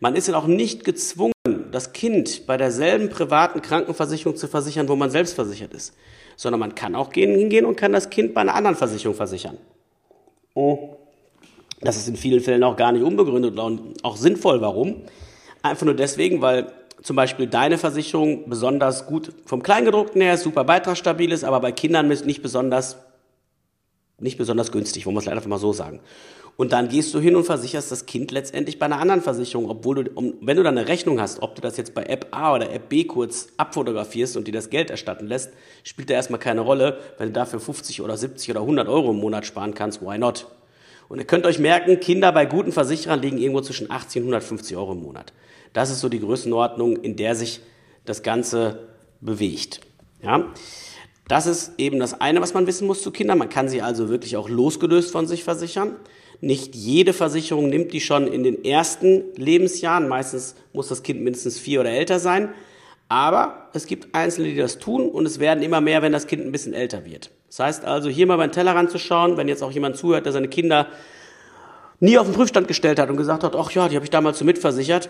Man 0.00 0.16
ist 0.16 0.28
ja 0.28 0.36
auch 0.36 0.46
nicht 0.46 0.84
gezwungen, 0.84 1.32
das 1.72 1.92
Kind 1.92 2.46
bei 2.46 2.56
derselben 2.56 3.08
privaten 3.08 3.62
Krankenversicherung 3.62 4.36
zu 4.36 4.48
versichern, 4.48 4.88
wo 4.88 4.96
man 4.96 5.10
selbst 5.10 5.34
versichert 5.34 5.72
ist, 5.72 5.94
sondern 6.36 6.60
man 6.60 6.74
kann 6.74 6.94
auch 6.94 7.10
gehen, 7.10 7.34
hingehen 7.34 7.64
und 7.64 7.76
kann 7.76 7.92
das 7.92 8.10
Kind 8.10 8.34
bei 8.34 8.42
einer 8.42 8.54
anderen 8.54 8.76
Versicherung 8.76 9.16
versichern. 9.16 9.56
Oh. 10.54 10.96
Das 11.84 11.96
ist 11.96 12.08
in 12.08 12.16
vielen 12.16 12.40
Fällen 12.40 12.64
auch 12.64 12.76
gar 12.76 12.92
nicht 12.92 13.02
unbegründet 13.02 13.58
und 13.58 14.02
auch 14.02 14.16
sinnvoll. 14.16 14.60
Warum? 14.60 15.02
Einfach 15.62 15.84
nur 15.84 15.94
deswegen, 15.94 16.40
weil 16.40 16.72
zum 17.02 17.16
Beispiel 17.16 17.46
deine 17.46 17.78
Versicherung 17.78 18.48
besonders 18.48 19.06
gut 19.06 19.32
vom 19.44 19.62
Kleingedruckten 19.62 20.22
her 20.22 20.38
super 20.38 20.64
beitragsstabil 20.64 21.30
ist, 21.30 21.44
aber 21.44 21.60
bei 21.60 21.72
Kindern 21.72 22.08
nicht 22.08 22.42
besonders 22.42 22.96
nicht 24.18 24.38
besonders 24.38 24.72
günstig, 24.72 25.06
wollen 25.06 25.16
wir 25.16 25.20
es 25.20 25.26
leider 25.26 25.36
einfach 25.36 25.50
mal 25.50 25.58
so 25.58 25.72
sagen. 25.72 26.00
Und 26.56 26.72
dann 26.72 26.88
gehst 26.88 27.12
du 27.12 27.18
hin 27.18 27.34
und 27.34 27.44
versicherst 27.44 27.90
das 27.90 28.06
Kind 28.06 28.30
letztendlich 28.30 28.78
bei 28.78 28.86
einer 28.86 29.00
anderen 29.00 29.22
Versicherung, 29.22 29.68
obwohl 29.68 30.04
du, 30.04 30.34
wenn 30.40 30.56
du 30.56 30.62
dann 30.62 30.78
eine 30.78 30.86
Rechnung 30.86 31.20
hast, 31.20 31.42
ob 31.42 31.56
du 31.56 31.60
das 31.60 31.76
jetzt 31.76 31.94
bei 31.94 32.04
App 32.04 32.28
A 32.30 32.54
oder 32.54 32.72
App 32.72 32.88
B 32.88 33.04
kurz 33.04 33.48
abfotografierst 33.56 34.36
und 34.36 34.46
dir 34.46 34.52
das 34.52 34.70
Geld 34.70 34.90
erstatten 34.90 35.26
lässt, 35.26 35.50
spielt 35.82 36.10
da 36.10 36.14
erstmal 36.14 36.38
keine 36.38 36.60
Rolle. 36.60 36.98
Wenn 37.18 37.28
du 37.28 37.32
dafür 37.32 37.58
50 37.58 38.02
oder 38.02 38.16
70 38.16 38.52
oder 38.52 38.60
100 38.60 38.88
Euro 38.88 39.10
im 39.10 39.18
Monat 39.18 39.46
sparen 39.46 39.74
kannst, 39.74 40.00
why 40.00 40.16
not? 40.16 40.46
Und 41.08 41.18
ihr 41.18 41.26
könnt 41.26 41.46
euch 41.46 41.58
merken, 41.58 42.00
Kinder 42.00 42.32
bei 42.32 42.46
guten 42.46 42.72
Versicherern 42.72 43.20
liegen 43.20 43.38
irgendwo 43.38 43.60
zwischen 43.60 43.90
80 43.90 44.22
und 44.22 44.28
150 44.28 44.76
Euro 44.76 44.92
im 44.92 45.02
Monat. 45.02 45.32
Das 45.72 45.90
ist 45.90 46.00
so 46.00 46.08
die 46.08 46.20
Größenordnung, 46.20 46.96
in 46.96 47.16
der 47.16 47.34
sich 47.34 47.60
das 48.04 48.22
Ganze 48.22 48.88
bewegt. 49.20 49.80
Ja? 50.22 50.52
Das 51.28 51.46
ist 51.46 51.72
eben 51.78 51.98
das 51.98 52.20
eine, 52.20 52.40
was 52.40 52.54
man 52.54 52.66
wissen 52.66 52.86
muss 52.86 53.02
zu 53.02 53.10
Kindern. 53.10 53.38
Man 53.38 53.48
kann 53.48 53.68
sie 53.68 53.82
also 53.82 54.08
wirklich 54.08 54.36
auch 54.36 54.48
losgelöst 54.48 55.10
von 55.10 55.26
sich 55.26 55.44
versichern. 55.44 55.96
Nicht 56.40 56.74
jede 56.74 57.12
Versicherung 57.12 57.68
nimmt 57.68 57.92
die 57.92 58.00
schon 58.00 58.26
in 58.26 58.42
den 58.42 58.64
ersten 58.64 59.24
Lebensjahren. 59.36 60.08
Meistens 60.08 60.54
muss 60.72 60.88
das 60.88 61.02
Kind 61.02 61.22
mindestens 61.22 61.58
vier 61.58 61.80
oder 61.80 61.90
älter 61.90 62.18
sein. 62.18 62.50
Aber 63.08 63.70
es 63.72 63.86
gibt 63.86 64.14
Einzelne, 64.14 64.48
die 64.48 64.56
das 64.56 64.78
tun 64.78 65.08
und 65.08 65.26
es 65.26 65.38
werden 65.38 65.62
immer 65.62 65.80
mehr, 65.80 66.02
wenn 66.02 66.12
das 66.12 66.26
Kind 66.26 66.44
ein 66.44 66.52
bisschen 66.52 66.74
älter 66.74 67.04
wird. 67.04 67.30
Das 67.54 67.60
heißt 67.60 67.84
also, 67.84 68.08
hier 68.08 68.26
mal 68.26 68.36
beim 68.36 68.50
Tellerrand 68.50 68.90
zu 68.90 68.98
schauen, 68.98 69.36
wenn 69.36 69.46
jetzt 69.46 69.62
auch 69.62 69.70
jemand 69.70 69.96
zuhört, 69.96 70.26
der 70.26 70.32
seine 70.32 70.48
Kinder 70.48 70.88
nie 72.00 72.18
auf 72.18 72.26
den 72.26 72.34
Prüfstand 72.34 72.66
gestellt 72.66 72.98
hat 72.98 73.10
und 73.10 73.16
gesagt 73.16 73.44
hat, 73.44 73.54
ach 73.54 73.70
ja, 73.70 73.86
die 73.88 73.94
habe 73.94 74.04
ich 74.04 74.10
damals 74.10 74.40
so 74.40 74.44
mitversichert, 74.44 75.08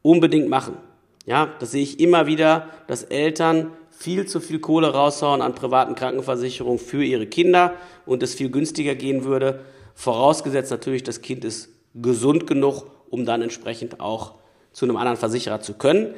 unbedingt 0.00 0.48
machen. 0.48 0.78
Ja, 1.26 1.50
das 1.58 1.72
sehe 1.72 1.82
ich 1.82 2.00
immer 2.00 2.26
wieder, 2.26 2.70
dass 2.86 3.02
Eltern 3.02 3.72
viel 3.90 4.26
zu 4.26 4.40
viel 4.40 4.58
Kohle 4.58 4.94
raushauen 4.94 5.42
an 5.42 5.54
privaten 5.54 5.94
Krankenversicherungen 5.94 6.78
für 6.78 7.04
ihre 7.04 7.26
Kinder 7.26 7.74
und 8.06 8.22
es 8.22 8.34
viel 8.34 8.48
günstiger 8.48 8.94
gehen 8.94 9.24
würde. 9.24 9.60
Vorausgesetzt 9.94 10.70
natürlich, 10.70 11.02
das 11.02 11.20
Kind 11.20 11.44
ist 11.44 11.68
gesund 11.94 12.46
genug, 12.46 12.86
um 13.10 13.26
dann 13.26 13.42
entsprechend 13.42 14.00
auch 14.00 14.36
zu 14.72 14.86
einem 14.86 14.96
anderen 14.96 15.18
Versicherer 15.18 15.60
zu 15.60 15.74
können. 15.74 16.14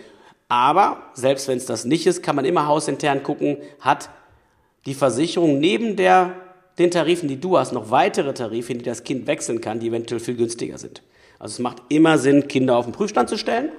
Aber 0.47 1.03
selbst 1.15 1.49
wenn 1.49 1.57
es 1.57 1.67
das 1.67 1.85
nicht 1.85 2.07
ist, 2.07 2.23
kann 2.23 2.37
man 2.37 2.45
immer 2.45 2.69
hausintern 2.69 3.25
gucken, 3.25 3.57
hat 3.81 4.09
die 4.87 4.95
Versicherung 4.95 5.59
neben 5.59 5.97
der, 5.97 6.35
den 6.79 6.91
Tarifen, 6.91 7.29
die 7.29 7.41
du 7.41 7.59
hast, 7.59 7.73
noch 7.73 7.91
weitere 7.91 8.35
Tarife, 8.35 8.73
in 8.73 8.79
die 8.79 8.85
das 8.85 9.05
Kind 9.05 9.27
wechseln 9.27 9.61
kann, 9.61 9.81
die 9.81 9.89
eventuell 9.89 10.21
viel 10.21 10.37
günstiger 10.37 10.79
sind. 10.79 11.03
Also 11.39 11.55
es 11.55 11.59
macht 11.59 11.79
immer 11.89 12.19
Sinn, 12.19 12.49
Kinder 12.49 12.77
auf 12.77 12.87
den 12.87 12.93
Prüfstand 12.93 13.29
zu 13.29 13.39
stellen 13.39 13.71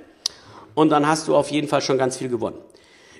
und 0.73 0.89
dann 0.89 1.07
hast 1.07 1.27
du 1.27 1.35
auf 1.35 1.49
jeden 1.49 1.67
Fall 1.67 1.81
schon 1.81 1.97
ganz 1.97 2.17
viel 2.17 2.29
gewonnen. 2.29 2.57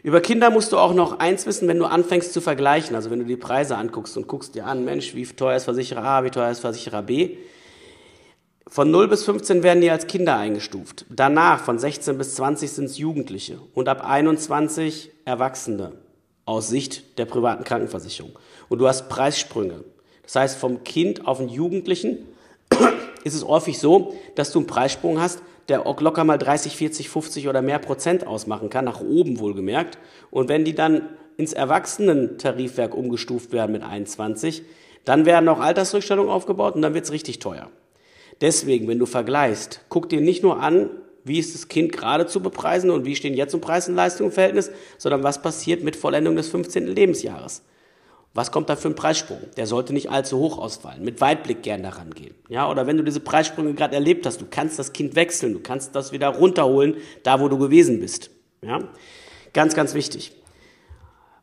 Über 0.04 0.22
Kinder 0.22 0.51
musst 0.51 0.72
du 0.72 0.77
auch 0.77 0.94
noch 0.94 1.20
eins 1.20 1.48
wissen, 1.48 1.68
wenn 1.68 1.80
du 1.80 1.86
anfängst 1.86 2.32
zu 2.32 2.39
vergleichen, 2.39 2.96
also 2.96 3.10
wenn 3.10 3.20
du 3.20 3.25
die 3.25 3.38
Preise 3.38 3.75
anguckst 3.75 4.15
und 4.18 4.27
guckst 4.27 4.54
dir 4.54 4.68
an, 4.68 4.86
Mensch, 4.86 5.15
wie 5.15 5.25
teuer 5.25 5.56
ist 5.56 5.63
Versicherer 5.63 6.04
A, 6.04 6.24
wie 6.24 6.30
teuer 6.30 6.51
ist 6.51 6.60
Versicherer 6.60 7.01
B. 7.01 7.38
Von 8.68 8.92
0 8.92 9.08
bis 9.08 9.24
15 9.24 9.63
werden 9.63 9.82
die 9.82 9.89
als 9.89 10.06
Kinder 10.06 10.38
eingestuft. 10.38 11.06
Danach, 11.10 11.60
von 11.60 11.80
16 11.80 12.18
bis 12.18 12.36
20, 12.36 12.72
sind 12.72 12.86
es 12.86 12.98
Jugendliche 13.00 13.60
und 13.74 13.89
ab 13.89 14.08
21 14.08 15.12
Erwachsene 15.24 15.94
aus 16.46 16.70
Sicht 16.70 17.18
der 17.18 17.25
privaten 17.25 17.64
Krankenversicherung. 17.64 18.38
Und 18.70 18.80
du 18.80 18.88
hast 18.88 19.10
Preissprünge. 19.10 19.84
Das 20.24 20.36
heißt, 20.36 20.58
vom 20.58 20.84
Kind 20.84 21.28
auf 21.28 21.40
den 21.40 21.50
Jugendlichen 21.50 22.25
ist 23.24 23.34
es 23.34 23.46
häufig 23.46 23.80
so, 23.80 24.16
dass 24.36 24.52
du 24.52 24.60
einen 24.60 24.68
Preissprung 24.68 25.20
hast, 25.20 25.42
der 25.68 25.86
auch 25.86 26.00
locker 26.00 26.24
mal 26.24 26.38
30, 26.38 26.75
40, 26.75 27.10
50 27.10 27.48
oder 27.48 27.62
mehr 27.62 27.80
Prozent 27.80 28.28
ausmachen 28.28 28.70
kann, 28.70 28.86
nach 28.86 29.02
oben 29.02 29.40
wohlgemerkt. 29.40 29.98
Und 30.30 30.50
wenn 30.50 30.66
die 30.66 30.75
dann 30.75 31.10
ins 31.38 31.54
Erwachsenentarifwerk 31.54 32.96
umgestuft 32.96 33.52
werden 33.52 33.72
mit 33.72 33.84
21, 33.84 34.64
dann 35.06 35.25
werden 35.25 35.50
auch 35.50 35.60
Altersrückstellungen 35.60 36.32
aufgebaut 36.32 36.75
und 36.75 36.82
dann 36.82 36.94
wird 36.94 37.06
es 37.06 37.12
richtig 37.12 37.40
teuer. 37.40 37.70
Deswegen, 38.42 38.88
wenn 38.88 39.00
du 39.00 39.06
vergleichst, 39.06 39.82
guck 39.90 40.10
dir 40.10 40.22
nicht 40.22 40.44
nur 40.44 40.60
an, 40.62 40.90
wie 41.25 41.39
ist 41.39 41.53
das 41.53 41.67
Kind 41.67 41.91
gerade 41.91 42.27
zu 42.27 42.39
bepreisen 42.39 42.89
und 42.91 43.05
wie 43.05 43.15
stehen 43.15 43.34
jetzt 43.34 43.53
um 43.53 43.62
Preis 43.62 43.89
und 43.89 43.96
Leistung 43.96 44.27
im 44.27 44.32
Verhältnis, 44.32 44.72
sondern 44.98 45.24
was 45.24 45.41
passiert 45.41 45.84
mit 45.84 45.96
Vollendung 45.96 46.36
des 46.36 46.48
15. 46.48 46.88
Lebensjahres. 46.88 47.63
Was 48.36 48.51
kommt 48.51 48.70
da 48.70 48.75
für 48.75 48.89
ein 48.89 48.96
Preissprung? 48.96 49.39
Der 49.55 49.65
sollte 49.65 49.94
nicht 49.94 50.12
allzu 50.12 50.38
hoch 50.38 50.58
ausfallen. 50.58 51.03
Mit 51.03 51.22
Weitblick 51.22 51.63
gern 51.63 51.84
daran 51.84 52.13
gehen. 52.13 52.36
Ja, 52.50 52.70
oder 52.70 52.86
wenn 52.86 52.98
du 52.98 53.03
diese 53.03 53.22
Preissprünge 53.22 53.74
gerade 53.74 53.96
erlebt 53.96 54.25
hast, 54.25 54.41
du 54.41 54.46
kannst 54.50 54.77
das 54.77 54.94
Kind 54.94 55.15
wechseln, 55.15 55.53
du 55.53 55.62
kannst 55.62 55.96
das 55.96 56.12
wieder 56.12 56.27
runterholen, 56.27 56.98
da 57.24 57.39
wo 57.39 57.48
du 57.48 57.58
gewesen 57.58 58.01
bist. 58.01 58.29
Ja, 58.62 58.79
ganz, 59.53 59.74
ganz 59.74 59.94
wichtig. 59.94 60.34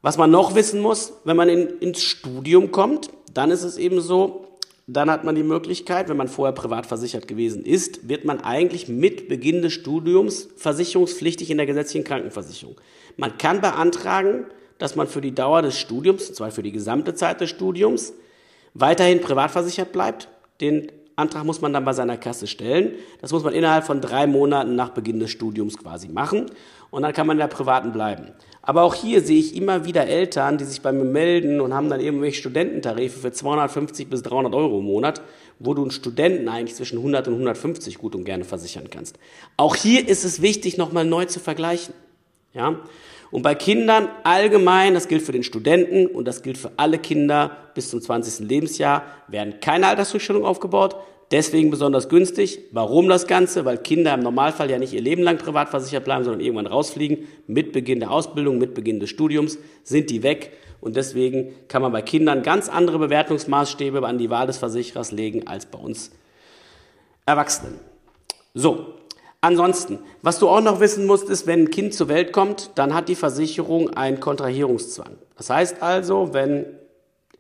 Was 0.03 0.19
man 0.19 0.31
noch 0.31 0.55
wissen 0.55 0.81
muss, 0.81 1.15
wenn 1.25 1.37
man 1.37 1.49
in, 1.49 1.79
ins 1.79 2.03
Studium 2.03 2.73
kommt, 2.73 3.09
dann 3.33 3.51
ist 3.51 3.63
es 3.63 3.79
eben 3.79 4.01
so, 4.01 4.52
dann 4.97 5.11
hat 5.11 5.25
man 5.25 5.35
die 5.35 5.43
Möglichkeit, 5.43 6.09
wenn 6.09 6.17
man 6.17 6.29
vorher 6.29 6.53
privat 6.53 6.87
versichert 6.87 7.29
gewesen 7.29 7.65
ist, 7.65 8.09
wird 8.09 8.25
man 8.25 8.41
eigentlich 8.41 8.89
mit 8.89 9.29
Beginn 9.29 9.63
des 9.63 9.73
Studiums 9.73 10.49
versicherungspflichtig 10.57 11.51
in 11.51 11.57
der 11.57 11.67
gesetzlichen 11.67 12.05
Krankenversicherung. 12.05 12.77
Man 13.17 13.39
kann 13.39 13.61
beantragen, 13.61 14.47
dass 14.79 14.97
man 14.97 15.07
für 15.07 15.21
die 15.21 15.35
Dauer 15.35 15.63
des 15.63 15.79
Studiums, 15.79 16.29
und 16.29 16.35
zwar 16.35 16.51
für 16.51 16.63
die 16.63 16.73
gesamte 16.73 17.15
Zeit 17.15 17.41
des 17.41 17.51
Studiums, 17.51 18.13
weiterhin 18.75 19.21
privat 19.21 19.51
versichert 19.51 19.93
bleibt. 19.93 20.29
Den 20.61 20.91
Antrag 21.15 21.45
muss 21.45 21.61
man 21.61 21.73
dann 21.73 21.85
bei 21.85 21.93
seiner 21.93 22.17
Kasse 22.17 22.47
stellen. 22.47 22.95
Das 23.21 23.33
muss 23.33 23.45
man 23.45 23.55
innerhalb 23.55 23.85
von 23.85 24.01
drei 24.01 24.27
Monaten 24.27 24.75
nach 24.75 24.91
Beginn 24.91 25.21
des 25.21 25.31
Studiums 25.31 25.79
quasi 25.79 26.09
machen. 26.09 26.47
Und 26.91 27.03
dann 27.03 27.13
kann 27.13 27.27
man 27.27 27.37
in 27.37 27.41
der 27.41 27.49
privaten 27.49 27.93
bleiben. 27.93 28.33
Aber 28.65 28.85
auch 28.85 28.95
hier 28.95 29.23
sehe 29.23 29.41
ich 29.41 29.57
immer 29.57 29.85
wieder 29.85 30.07
Eltern, 30.07 30.57
die 30.57 30.65
sich 30.65 30.83
bei 30.83 30.93
mir 30.93 31.05
melden 31.05 31.61
und 31.61 31.75
haben 31.75 31.91
dann 31.91 32.01
irgendwelche 32.01 32.39
Studententarife 32.39 33.19
für 33.19 33.33
250 33.33 34.09
bis 34.09 34.23
300 34.23 34.55
Euro 34.55 34.79
im 34.79 34.85
Monat, 34.85 35.21
wo 35.59 35.75
du 35.75 35.83
einen 35.83 35.91
Studenten 35.91 36.49
eigentlich 36.49 36.77
zwischen 36.77 36.99
100 36.99 37.27
und 37.27 37.35
150 37.35 37.99
gut 37.99 38.15
und 38.15 38.25
gerne 38.25 38.45
versichern 38.45 38.89
kannst. 38.89 39.19
Auch 39.57 39.75
hier 39.75 40.09
ist 40.09 40.25
es 40.25 40.43
wichtig, 40.43 40.79
nochmal 40.79 41.05
neu 41.05 41.25
zu 41.25 41.41
vergleichen. 41.41 41.93
Ja? 42.55 42.79
Und 43.33 43.43
bei 43.43 43.57
Kindern 43.57 44.09
allgemein, 44.23 44.95
das 44.95 45.09
gilt 45.09 45.23
für 45.23 45.33
den 45.33 45.43
Studenten 45.43 46.07
und 46.07 46.27
das 46.27 46.43
gilt 46.43 46.59
für 46.59 46.71
alle 46.77 46.99
Kinder 46.99 47.57
bis 47.75 47.91
zum 47.91 48.01
20. 48.01 48.47
Lebensjahr, 48.47 49.05
werden 49.27 49.59
keine 49.61 49.89
Altersrückstellungen 49.89 50.47
aufgebaut. 50.47 50.97
Deswegen 51.33 51.71
besonders 51.71 52.11
günstig. 52.11 52.61
Warum 52.73 53.09
das 53.09 53.27
Ganze? 53.27 53.65
Weil 53.65 53.79
Kinder 53.79 54.13
im 54.13 54.21
Normalfall 54.21 54.71
ja 54.71 54.79
nicht 54.79 54.93
ihr 54.93 55.01
Leben 55.01 55.23
lang 55.23 55.39
privat 55.39 55.71
versichert 55.71 56.05
bleiben, 56.05 56.25
sondern 56.25 56.43
irgendwann 56.43 56.67
rausfliegen. 56.67 57.27
Mit 57.47 57.73
Beginn 57.73 58.01
der 58.01 58.11
Ausbildung, 58.11 58.59
mit 58.59 58.75
Beginn 58.75 59.01
des 59.01 59.09
Studiums 59.09 59.59
sind 59.83 60.11
die 60.11 60.23
weg. 60.23 60.53
Und 60.83 60.97
deswegen 60.97 61.55
kann 61.69 61.81
man 61.81 61.91
bei 61.91 62.03
Kindern 62.03 62.43
ganz 62.43 62.69
andere 62.69 62.99
Bewertungsmaßstäbe 62.99 64.07
an 64.07 64.19
die 64.19 64.29
Wahl 64.29 64.47
des 64.47 64.59
Versicherers 64.59 65.11
legen 65.11 65.47
als 65.47 65.65
bei 65.65 65.79
uns 65.79 66.11
Erwachsenen. 67.25 67.79
So, 68.53 68.95
ansonsten, 69.41 70.01
was 70.21 70.39
du 70.39 70.49
auch 70.49 70.61
noch 70.61 70.81
wissen 70.81 71.07
musst, 71.07 71.31
ist, 71.31 71.47
wenn 71.47 71.61
ein 71.61 71.71
Kind 71.71 71.95
zur 71.95 72.09
Welt 72.09 72.33
kommt, 72.33 72.73
dann 72.75 72.93
hat 72.93 73.09
die 73.09 73.15
Versicherung 73.15 73.89
einen 73.91 74.21
Kontrahierungszwang. 74.21 75.17
Das 75.39 75.49
heißt 75.49 75.83
also, 75.83 76.35
wenn 76.35 76.67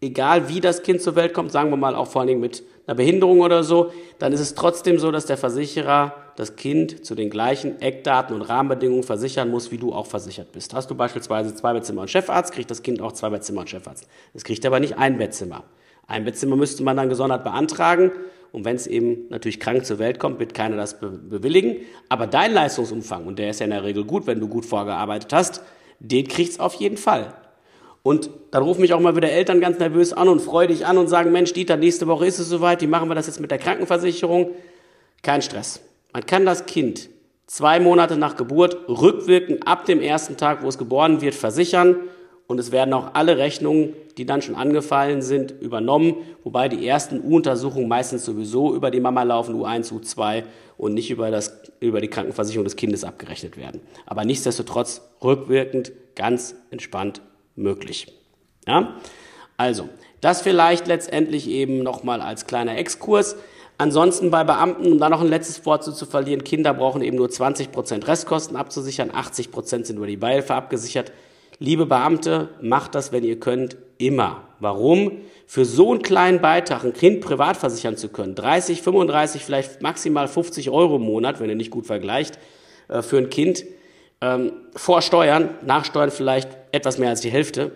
egal 0.02 0.48
wie 0.48 0.60
das 0.60 0.82
Kind 0.82 1.00
zur 1.00 1.16
Welt 1.16 1.32
kommt, 1.32 1.52
sagen 1.52 1.70
wir 1.70 1.76
mal 1.78 1.94
auch 1.94 2.08
vor 2.08 2.20
allen 2.20 2.28
Dingen 2.28 2.40
mit 2.40 2.62
einer 2.86 2.96
Behinderung 2.96 3.40
oder 3.40 3.62
so, 3.62 3.92
dann 4.18 4.32
ist 4.32 4.40
es 4.40 4.54
trotzdem 4.54 4.98
so, 4.98 5.12
dass 5.12 5.24
der 5.26 5.38
Versicherer 5.38 6.14
das 6.36 6.56
Kind 6.56 7.06
zu 7.06 7.14
den 7.14 7.30
gleichen 7.30 7.80
Eckdaten 7.80 8.34
und 8.34 8.42
Rahmenbedingungen 8.42 9.04
versichern 9.04 9.50
muss, 9.50 9.70
wie 9.70 9.78
du 9.78 9.92
auch 9.92 10.06
versichert 10.06 10.50
bist. 10.52 10.74
Hast 10.74 10.90
du 10.90 10.94
beispielsweise 10.94 11.54
zwei 11.54 11.72
Bettzimmer 11.72 12.02
und 12.02 12.10
Chefarzt, 12.10 12.52
kriegt 12.52 12.70
das 12.70 12.82
Kind 12.82 13.00
auch 13.00 13.12
zwei 13.12 13.30
Bettzimmer 13.30 13.60
und 13.60 13.70
Chefarzt. 13.70 14.08
Es 14.34 14.42
kriegt 14.42 14.66
aber 14.66 14.80
nicht 14.80 14.98
ein 14.98 15.18
Bettzimmer. 15.18 15.62
Ein 16.06 16.24
Bettzimmer 16.24 16.56
müsste 16.56 16.82
man 16.82 16.96
dann 16.96 17.08
gesondert 17.08 17.44
beantragen. 17.44 18.10
Und 18.50 18.66
wenn 18.66 18.76
es 18.76 18.86
eben 18.86 19.28
natürlich 19.30 19.60
krank 19.60 19.86
zur 19.86 19.98
Welt 19.98 20.18
kommt, 20.18 20.38
wird 20.38 20.52
keiner 20.52 20.76
das 20.76 21.00
bewilligen. 21.00 21.76
Aber 22.10 22.26
dein 22.26 22.52
Leistungsumfang, 22.52 23.24
und 23.24 23.38
der 23.38 23.50
ist 23.50 23.60
ja 23.60 23.64
in 23.64 23.70
der 23.70 23.84
Regel 23.84 24.04
gut, 24.04 24.26
wenn 24.26 24.40
du 24.40 24.48
gut 24.48 24.66
vorgearbeitet 24.66 25.32
hast, 25.32 25.62
den 26.00 26.28
kriegt's 26.28 26.60
auf 26.60 26.74
jeden 26.74 26.98
Fall. 26.98 27.32
Und 28.02 28.30
dann 28.50 28.62
rufen 28.62 28.80
mich 28.80 28.94
auch 28.94 29.00
mal 29.00 29.14
wieder 29.14 29.30
Eltern 29.30 29.60
ganz 29.60 29.78
nervös 29.78 30.12
an 30.12 30.28
und 30.28 30.40
freudig 30.40 30.86
an 30.86 30.98
und 30.98 31.08
sagen, 31.08 31.30
Mensch, 31.30 31.52
Dieter, 31.52 31.76
nächste 31.76 32.08
Woche 32.08 32.26
ist 32.26 32.38
es 32.38 32.48
soweit, 32.48 32.82
wie 32.82 32.88
machen 32.88 33.08
wir 33.08 33.14
das 33.14 33.28
jetzt 33.28 33.40
mit 33.40 33.50
der 33.50 33.58
Krankenversicherung? 33.58 34.50
Kein 35.22 35.40
Stress. 35.40 35.80
Man 36.12 36.26
kann 36.26 36.44
das 36.44 36.66
Kind 36.66 37.08
zwei 37.46 37.78
Monate 37.78 38.16
nach 38.16 38.36
Geburt 38.36 38.88
rückwirkend 38.88 39.66
ab 39.66 39.84
dem 39.86 40.00
ersten 40.00 40.36
Tag, 40.36 40.62
wo 40.62 40.68
es 40.68 40.78
geboren 40.78 41.20
wird, 41.20 41.34
versichern. 41.34 41.96
Und 42.48 42.58
es 42.58 42.72
werden 42.72 42.92
auch 42.92 43.14
alle 43.14 43.38
Rechnungen, 43.38 43.94
die 44.18 44.26
dann 44.26 44.42
schon 44.42 44.56
angefallen 44.56 45.22
sind, 45.22 45.52
übernommen, 45.60 46.16
wobei 46.42 46.68
die 46.68 46.86
ersten 46.86 47.22
U-Untersuchungen 47.24 47.88
meistens 47.88 48.24
sowieso 48.24 48.74
über 48.74 48.90
die 48.90 49.00
Mama 49.00 49.22
laufen, 49.22 49.54
U1, 49.54 49.92
U2 49.92 50.42
und 50.76 50.92
nicht 50.92 51.10
über, 51.10 51.30
das, 51.30 51.62
über 51.80 52.00
die 52.00 52.08
Krankenversicherung 52.08 52.64
des 52.64 52.76
Kindes 52.76 53.04
abgerechnet 53.04 53.56
werden. 53.56 53.80
Aber 54.06 54.24
nichtsdestotrotz 54.24 55.02
rückwirkend 55.22 55.92
ganz 56.14 56.56
entspannt 56.70 57.22
möglich. 57.56 58.06
Ja? 58.66 58.96
Also, 59.56 59.88
das 60.20 60.42
vielleicht 60.42 60.86
letztendlich 60.86 61.48
eben 61.48 61.82
nochmal 61.82 62.20
als 62.20 62.46
kleiner 62.46 62.76
Exkurs. 62.78 63.36
Ansonsten 63.78 64.30
bei 64.30 64.44
Beamten, 64.44 64.92
um 64.92 64.98
da 64.98 65.08
noch 65.08 65.20
ein 65.20 65.28
letztes 65.28 65.66
Wort 65.66 65.82
zu, 65.82 65.92
zu 65.92 66.06
verlieren, 66.06 66.44
Kinder 66.44 66.74
brauchen 66.74 67.02
eben 67.02 67.16
nur 67.16 67.28
20% 67.28 68.06
Restkosten 68.06 68.56
abzusichern, 68.56 69.10
80% 69.10 69.84
sind 69.84 69.96
über 69.96 70.06
die 70.06 70.16
Beihilfe 70.16 70.54
abgesichert. 70.54 71.12
Liebe 71.58 71.86
Beamte, 71.86 72.50
macht 72.60 72.94
das, 72.94 73.12
wenn 73.12 73.24
ihr 73.24 73.40
könnt, 73.40 73.76
immer. 73.98 74.42
Warum? 74.60 75.18
Für 75.46 75.64
so 75.64 75.90
einen 75.90 76.02
kleinen 76.02 76.40
Beitrag 76.40 76.84
ein 76.84 76.92
Kind 76.92 77.20
privat 77.20 77.56
versichern 77.56 77.96
zu 77.96 78.08
können, 78.08 78.34
30, 78.34 78.82
35, 78.82 79.44
vielleicht 79.44 79.82
maximal 79.82 80.28
50 80.28 80.70
Euro 80.70 80.96
im 80.96 81.02
Monat, 81.02 81.40
wenn 81.40 81.48
ihr 81.48 81.56
nicht 81.56 81.70
gut 81.70 81.86
vergleicht, 81.86 82.38
äh, 82.88 83.02
für 83.02 83.18
ein 83.18 83.30
Kind, 83.30 83.64
ähm, 84.22 84.52
vor 84.74 85.02
Steuern, 85.02 85.50
nach 85.66 85.84
Steuern 85.84 86.10
vielleicht 86.10 86.48
etwas 86.70 86.96
mehr 86.96 87.10
als 87.10 87.20
die 87.20 87.30
Hälfte. 87.30 87.72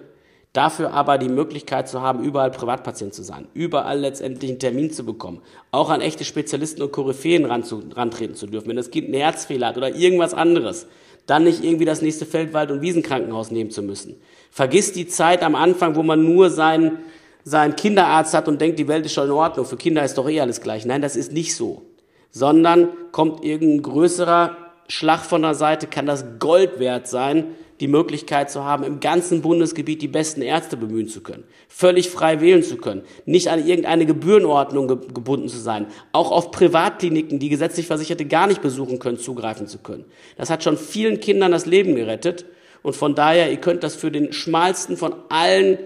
Dafür 0.52 0.94
aber 0.94 1.18
die 1.18 1.28
Möglichkeit 1.28 1.86
zu 1.86 2.00
haben, 2.00 2.24
überall 2.24 2.50
Privatpatient 2.50 3.12
zu 3.12 3.22
sein, 3.22 3.46
überall 3.52 3.98
letztendlich 4.00 4.50
einen 4.50 4.58
Termin 4.58 4.90
zu 4.90 5.04
bekommen, 5.04 5.42
auch 5.70 5.90
an 5.90 6.00
echte 6.00 6.24
Spezialisten 6.24 6.80
und 6.80 6.92
Koryphäen 6.92 7.44
rantreten 7.44 8.34
zu 8.34 8.46
dürfen. 8.46 8.68
Wenn 8.68 8.76
das 8.76 8.90
Kind 8.90 9.08
einen 9.08 9.20
Herzfehler 9.20 9.66
hat 9.66 9.76
oder 9.76 9.94
irgendwas 9.94 10.32
anderes, 10.32 10.86
dann 11.26 11.44
nicht 11.44 11.62
irgendwie 11.62 11.84
das 11.84 12.00
nächste 12.00 12.24
Feldwald- 12.24 12.70
und 12.70 12.80
Wiesenkrankenhaus 12.80 13.50
nehmen 13.50 13.70
zu 13.70 13.82
müssen. 13.82 14.16
Vergiss 14.50 14.92
die 14.92 15.06
Zeit 15.08 15.42
am 15.42 15.56
Anfang, 15.56 15.94
wo 15.94 16.02
man 16.02 16.24
nur 16.24 16.48
seinen, 16.48 17.00
seinen 17.44 17.76
Kinderarzt 17.76 18.32
hat 18.32 18.48
und 18.48 18.58
denkt, 18.58 18.78
die 18.78 18.88
Welt 18.88 19.04
ist 19.04 19.12
schon 19.12 19.26
in 19.26 19.32
Ordnung. 19.32 19.66
Für 19.66 19.76
Kinder 19.76 20.04
ist 20.04 20.16
doch 20.16 20.26
eh 20.26 20.40
alles 20.40 20.62
gleich. 20.62 20.86
Nein, 20.86 21.02
das 21.02 21.16
ist 21.16 21.32
nicht 21.32 21.54
so. 21.54 21.82
Sondern 22.30 22.88
kommt 23.12 23.44
irgendein 23.44 23.82
größerer 23.82 24.65
Schlag 24.88 25.24
von 25.24 25.42
der 25.42 25.54
Seite, 25.54 25.86
kann 25.86 26.06
das 26.06 26.24
Gold 26.38 26.78
wert 26.78 27.08
sein, 27.08 27.46
die 27.80 27.88
Möglichkeit 27.88 28.50
zu 28.50 28.64
haben, 28.64 28.84
im 28.84 29.00
ganzen 29.00 29.42
Bundesgebiet 29.42 30.00
die 30.00 30.08
besten 30.08 30.40
Ärzte 30.42 30.76
bemühen 30.76 31.08
zu 31.08 31.22
können, 31.22 31.44
völlig 31.68 32.08
frei 32.08 32.40
wählen 32.40 32.62
zu 32.62 32.76
können, 32.76 33.02
nicht 33.26 33.48
an 33.48 33.66
irgendeine 33.66 34.06
Gebührenordnung 34.06 34.88
ge 34.88 34.96
gebunden 35.12 35.48
zu 35.48 35.58
sein, 35.58 35.86
auch 36.12 36.30
auf 36.30 36.50
Privatkliniken, 36.50 37.38
die 37.38 37.48
gesetzlich 37.48 37.86
Versicherte 37.86 38.24
gar 38.24 38.46
nicht 38.46 38.62
besuchen 38.62 38.98
können, 38.98 39.18
zugreifen 39.18 39.66
zu 39.66 39.78
können. 39.78 40.04
Das 40.36 40.50
hat 40.50 40.64
schon 40.64 40.78
vielen 40.78 41.20
Kindern 41.20 41.52
das 41.52 41.66
Leben 41.66 41.94
gerettet 41.96 42.46
und 42.82 42.96
von 42.96 43.14
daher, 43.14 43.50
ihr 43.50 43.58
könnt 43.58 43.82
das 43.82 43.94
für 43.94 44.10
den 44.10 44.32
schmalsten 44.32 44.96
von 44.96 45.14
allen, 45.28 45.78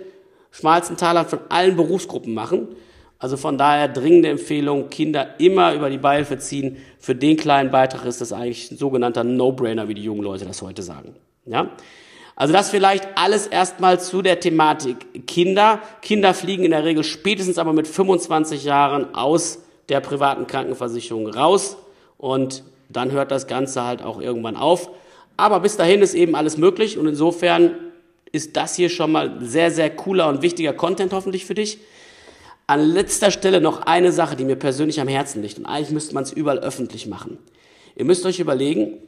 schmalsten 0.51 0.97
Taler 0.97 1.25
von 1.25 1.41
allen 1.49 1.77
Berufsgruppen 1.77 2.35
machen. 2.35 2.69
Also 3.21 3.37
von 3.37 3.59
daher 3.59 3.87
dringende 3.87 4.31
Empfehlung, 4.31 4.89
Kinder 4.89 5.39
immer 5.39 5.75
über 5.75 5.91
die 5.91 5.99
Beihilfe 5.99 6.39
ziehen. 6.39 6.79
Für 6.99 7.15
den 7.15 7.37
kleinen 7.37 7.71
Beitrag 7.71 8.07
ist 8.07 8.23
das 8.23 8.33
eigentlich 8.33 8.71
ein 8.71 8.79
sogenannter 8.79 9.25
No-Brainer, 9.25 9.89
wie 9.89 9.95
die 9.95 10.03
jungen 10.03 10.23
Leute 10.23 10.47
das 10.47 10.63
heute 10.63 10.83
sagen. 10.83 11.15
Ja? 11.45 11.71
Also 12.35 12.55
das 12.55 12.71
vielleicht 12.71 13.07
alles 13.17 13.47
erstmal 13.47 14.01
zu 14.01 14.23
der 14.23 14.41
Thematik 14.41 15.27
Kinder. 15.27 15.81
Kinder 16.01 16.33
fliegen 16.33 16.65
in 16.65 16.71
der 16.71 16.85
Regel 16.85 17.05
spätestens 17.05 17.59
aber 17.59 17.75
mit 17.75 17.87
25 17.87 18.65
Jahren 18.65 19.15
aus 19.15 19.59
der 19.91 20.01
privaten 20.01 20.47
Krankenversicherung 20.47 21.29
raus 21.29 21.77
und 22.17 22.65
dann 22.89 23.13
hört 23.13 23.31
das 23.31 23.47
Ganze 23.47 23.85
halt 23.85 24.03
auch 24.03 24.19
irgendwann 24.19 24.57
auf. 24.57 24.91
Aber 25.37 25.61
bis 25.61 25.77
dahin 25.77 26.01
ist 26.01 26.15
eben 26.15 26.35
alles 26.35 26.57
möglich 26.57 26.97
und 26.97 27.07
insofern 27.07 27.73
ist 28.33 28.57
das 28.57 28.77
hier 28.77 28.89
schon 28.89 29.13
mal 29.13 29.37
sehr, 29.41 29.71
sehr 29.71 29.91
cooler 29.91 30.29
und 30.29 30.41
wichtiger 30.41 30.73
Content 30.73 31.13
hoffentlich 31.13 31.45
für 31.45 31.55
dich. 31.55 31.81
An 32.71 32.89
letzter 32.89 33.33
Stelle 33.33 33.61
noch 33.61 33.83
eine 33.83 34.13
Sache, 34.13 34.37
die 34.37 34.45
mir 34.45 34.55
persönlich 34.55 35.01
am 35.01 35.09
Herzen 35.09 35.43
liegt 35.43 35.59
und 35.59 35.67
eigentlich 35.67 35.91
müsste 35.91 36.15
man 36.15 36.23
es 36.23 36.31
überall 36.31 36.61
öffentlich 36.61 37.09
machen. 37.09 37.39
Ihr 37.97 38.05
müsst 38.05 38.25
euch 38.25 38.39
überlegen, 38.39 38.99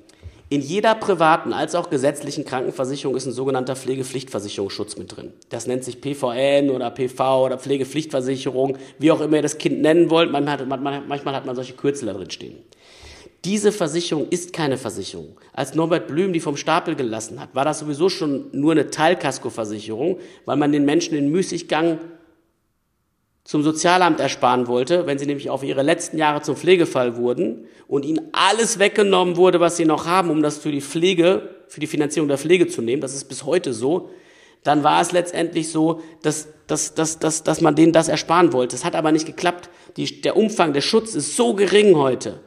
in 0.49 0.61
jeder 0.61 0.97
privaten 0.97 1.53
als 1.53 1.77
auch 1.77 1.89
gesetzlichen 1.89 2.45
Krankenversicherung 2.45 3.17
ist 3.17 3.27
ein 3.27 3.33
sogenannter 3.33 3.77
Pflegepflichtversicherungsschutz 3.77 4.97
mit 4.97 5.17
drin. 5.17 5.33
Das 5.51 5.69
nennt 5.69 5.85
sich 5.85 6.01
PVN 6.01 6.71
oder 6.71 6.91
PV 6.91 7.45
oder 7.45 7.57
Pflegepflichtversicherung, 7.57 8.79
wie 8.99 9.13
auch 9.13 9.21
immer 9.21 9.37
ihr 9.37 9.43
das 9.43 9.59
Kind 9.59 9.81
nennen 9.81 10.11
wollt. 10.11 10.33
Manchmal 10.33 10.59
hat, 10.59 11.07
manchmal 11.07 11.37
hat 11.37 11.47
man 11.47 11.55
solche 11.55 11.75
Kürzel 11.75 12.07
da 12.07 12.15
drin 12.15 12.33
stehen. 12.33 12.57
Diese 13.45 13.71
Versicherung 13.71 14.27
ist 14.31 14.53
keine 14.53 14.77
Versicherung. 14.77 15.39
Als 15.53 15.77
Norbert 15.77 16.09
Blüm 16.09 16.33
die 16.33 16.41
vom 16.41 16.57
Stapel 16.57 16.97
gelassen 16.97 17.41
hat, 17.41 17.55
war 17.55 17.65
das 17.65 17.79
sowieso 17.79 18.09
schon 18.09 18.47
nur 18.51 18.73
eine 18.73 18.91
Teilkaskoversicherung, 18.91 20.19
weil 20.47 20.57
man 20.57 20.73
den 20.73 20.85
Menschen 20.85 21.15
den 21.15 21.31
Müßiggang 21.31 22.01
zum 23.45 23.63
Sozialamt 23.63 24.21
ersparen 24.21 24.69
wollte, 24.69 25.07
wenn 25.07 25.19
sie 25.19 25.27
nämlich 25.27 25.51
auf 25.51 25.65
ihre 25.65 25.83
letzten 25.83 26.17
Jahre 26.17 26.43
zum 26.43 26.57
Pflegefall 26.57 27.17
wurden 27.17 27.67
und 27.89 28.05
ihnen 28.05 28.29
alles 28.33 28.79
weggenommen 28.79 29.37
wurde, 29.37 29.59
was 29.59 29.77
sie 29.77 29.85
noch 29.85 30.07
haben, 30.07 30.31
um 30.31 30.43
das 30.43 30.59
für 30.59 30.71
die 30.71 30.81
Pflege, 30.81 31.51
für 31.69 31.81
die 31.81 31.87
Finanzierung 31.87 32.29
der 32.29 32.39
Pflege 32.39 32.69
zu 32.69 32.83
nehmen. 32.83 33.03
Das 33.03 33.15
ist 33.15 33.25
bis 33.25 33.45
heute 33.45 33.73
so. 33.73 34.11
Dann 34.63 34.85
war 34.85 35.01
es 35.01 35.11
letztendlich 35.11 35.71
so, 35.71 36.01
dass, 36.23 36.49
dass, 36.69 36.95
dass, 36.95 37.19
dass, 37.19 37.43
dass 37.43 37.61
man 37.61 37.75
denen 37.75 37.93
das 37.93 38.09
ersparen 38.09 38.53
wollte. 38.53 38.77
Es 38.77 38.85
hat 38.85 38.95
aber 38.95 39.11
nicht 39.11 39.27
geklappt. 39.27 39.71
Die, 39.97 40.21
der 40.21 40.37
Umfang, 40.37 40.73
der 40.73 40.81
Schutz 40.81 41.17
ist 41.17 41.37
so 41.37 41.55
gering 41.55 41.97
heute, 41.97 42.41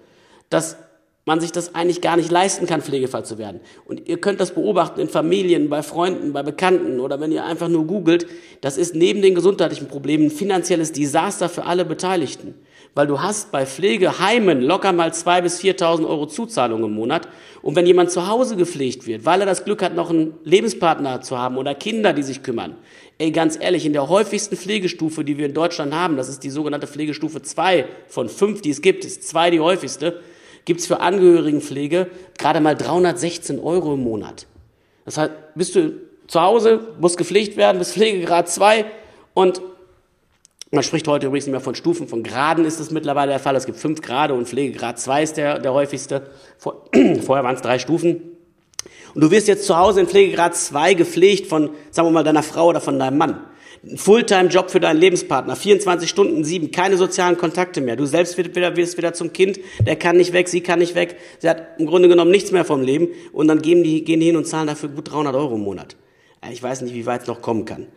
dass 0.50 0.78
man 1.26 1.40
sich 1.40 1.52
das 1.52 1.74
eigentlich 1.74 2.02
gar 2.02 2.18
nicht 2.18 2.32
leisten 2.32 2.68
kann, 2.68 2.84
Pflegefall 2.84 3.26
zu 3.26 3.40
werden. 3.40 3.60
Und 3.86 4.08
ihr 4.08 4.18
könnt 4.18 4.40
das 4.40 4.52
beobachten 4.52 5.00
in 5.00 5.10
Familien, 5.10 5.70
bei 5.70 5.82
Freunden, 5.82 6.34
bei 6.34 6.44
Bekannten 6.44 7.00
oder 7.00 7.20
wenn 7.20 7.32
ihr 7.32 7.44
einfach 7.44 7.68
nur 7.68 7.88
googelt. 7.88 8.28
Das 8.62 8.78
ist 8.78 8.94
neben 8.94 9.24
den 9.24 9.34
gesundheitlichen 9.34 9.88
Problemen 9.88 10.26
ein 10.26 10.32
finanzielles 10.32 10.92
Desaster 10.92 11.50
für 11.50 11.66
alle 11.66 11.84
Beteiligten. 11.84 12.54
Weil 12.94 13.08
du 13.08 13.22
hast 13.22 13.52
bei 13.52 13.66
Pflegeheimen 13.66 14.62
locker 14.62 14.94
mal 14.94 15.14
zwei 15.16 15.42
bis 15.42 15.60
4.000 15.60 16.08
Euro 16.08 16.28
Zuzahlung 16.28 16.84
im 16.84 16.94
Monat. 16.94 17.28
Und 17.64 17.76
wenn 17.76 17.88
jemand 17.88 18.12
zu 18.12 18.28
Hause 18.28 18.56
gepflegt 18.56 19.08
wird, 19.08 19.26
weil 19.26 19.40
er 19.40 19.48
das 19.48 19.66
Glück 19.66 19.82
hat, 19.82 19.96
noch 19.96 20.12
einen 20.12 20.36
Lebenspartner 20.44 21.22
zu 21.22 21.40
haben 21.40 21.58
oder 21.58 21.74
Kinder, 21.74 22.14
die 22.14 22.24
sich 22.24 22.44
kümmern. 22.44 22.76
Ey, 23.18 23.32
ganz 23.32 23.58
ehrlich, 23.60 23.86
in 23.86 23.94
der 23.94 24.10
häufigsten 24.10 24.56
Pflegestufe, 24.56 25.24
die 25.24 25.40
wir 25.40 25.48
in 25.48 25.56
Deutschland 25.56 25.94
haben, 25.94 26.18
das 26.18 26.30
ist 26.30 26.44
die 26.44 26.52
sogenannte 26.52 26.86
Pflegestufe 26.86 27.42
2 27.42 27.86
von 28.08 28.30
5, 28.30 28.62
die 28.62 28.70
es 28.70 28.82
gibt, 28.82 29.04
ist 29.06 29.28
2 29.28 29.52
die 29.52 29.60
häufigste, 29.60 30.22
gibt 30.66 30.82
es 30.82 30.88
für 30.88 31.00
Angehörigenpflege 31.00 32.08
gerade 32.38 32.60
mal 32.60 32.76
316 32.76 33.60
Euro 33.60 33.94
im 33.94 34.04
Monat. 34.04 34.48
Das 35.06 35.18
heißt, 35.18 35.32
bist 35.56 35.76
du 35.76 35.94
zu 36.28 36.42
Hause, 36.42 36.96
musst 37.00 37.18
gepflegt 37.18 37.56
werden, 37.58 37.78
bist 37.78 37.94
Pflegegrad 37.94 38.50
2 38.50 38.86
und 39.34 39.62
man 40.72 40.84
spricht 40.84 41.08
heute 41.08 41.28
übrigens 41.28 41.46
nicht 41.46 41.52
mehr 41.52 41.62
von 41.62 41.76
Stufen, 41.76 42.08
von 42.08 42.24
Graden 42.24 42.66
ist 42.66 42.80
es 42.80 42.92
mittlerweile 42.92 43.32
der 43.32 43.40
Fall. 43.40 43.56
Es 43.56 43.66
gibt 43.66 43.78
fünf 43.78 44.02
Grade 44.02 44.34
und 44.34 44.48
Pflegegrad 44.48 45.00
2 45.00 45.24
ist 45.24 45.38
der, 45.38 45.60
der 45.60 45.74
häufigste. 45.74 46.24
Vor, 46.58 46.90
vorher 47.22 47.44
waren 47.44 47.56
es 47.56 47.62
drei 47.62 47.80
Stufen. 47.80 48.22
Und 49.14 49.22
du 49.22 49.32
wirst 49.32 49.48
jetzt 49.48 49.66
zu 49.66 49.78
Hause 49.78 50.02
in 50.02 50.08
Pflegegrad 50.08 50.56
2 50.56 50.96
gepflegt 50.96 51.48
von, 51.48 51.70
sagen 51.92 52.08
wir 52.10 52.12
mal, 52.12 52.24
deiner 52.24 52.44
Frau 52.44 52.68
oder 52.68 52.82
von 52.82 53.00
deinem 53.00 53.18
Mann. 53.18 53.40
Fulltime-Job 53.96 54.72
für 54.72 54.80
deinen 54.80 55.00
Lebenspartner, 55.00 55.56
24 55.56 56.10
Stunden, 56.10 56.44
sieben, 56.44 56.72
keine 56.72 56.98
sozialen 56.98 57.38
Kontakte 57.38 57.82
mehr. 57.82 57.96
Du 57.96 58.06
selbst 58.06 58.38
wirst 58.38 58.56
wieder, 58.56 58.76
wirst 58.76 58.98
wieder 58.98 59.14
zum 59.14 59.32
Kind, 59.32 59.60
der 59.86 59.96
kann 59.96 60.18
nicht 60.18 60.34
weg, 60.34 60.50
sie 60.50 60.62
kann 60.62 60.80
nicht 60.80 60.96
weg. 60.96 61.18
Sie 61.40 61.50
hat 61.50 61.80
im 61.80 61.86
Grunde 61.86 62.08
genommen 62.08 62.32
nichts 62.32 62.52
mehr 62.52 62.66
vom 62.66 62.82
Leben 62.82 63.10
und 63.32 63.48
dann 63.48 63.62
gehen 63.62 63.84
die, 63.84 64.04
gehen 64.04 64.20
die 64.20 64.26
hin 64.28 64.38
und 64.38 64.48
zahlen 64.48 64.68
dafür 64.68 64.90
gut 64.90 65.12
300 65.12 65.36
Euro 65.36 65.56
im 65.56 65.62
Monat. 65.62 65.96
Ich 66.52 66.62
weiß 66.62 66.82
nicht, 66.82 66.94
wie 66.94 67.06
weit 67.06 67.24
es 67.24 67.28
noch 67.28 67.42
kommen 67.42 67.66
kann. 67.66 67.88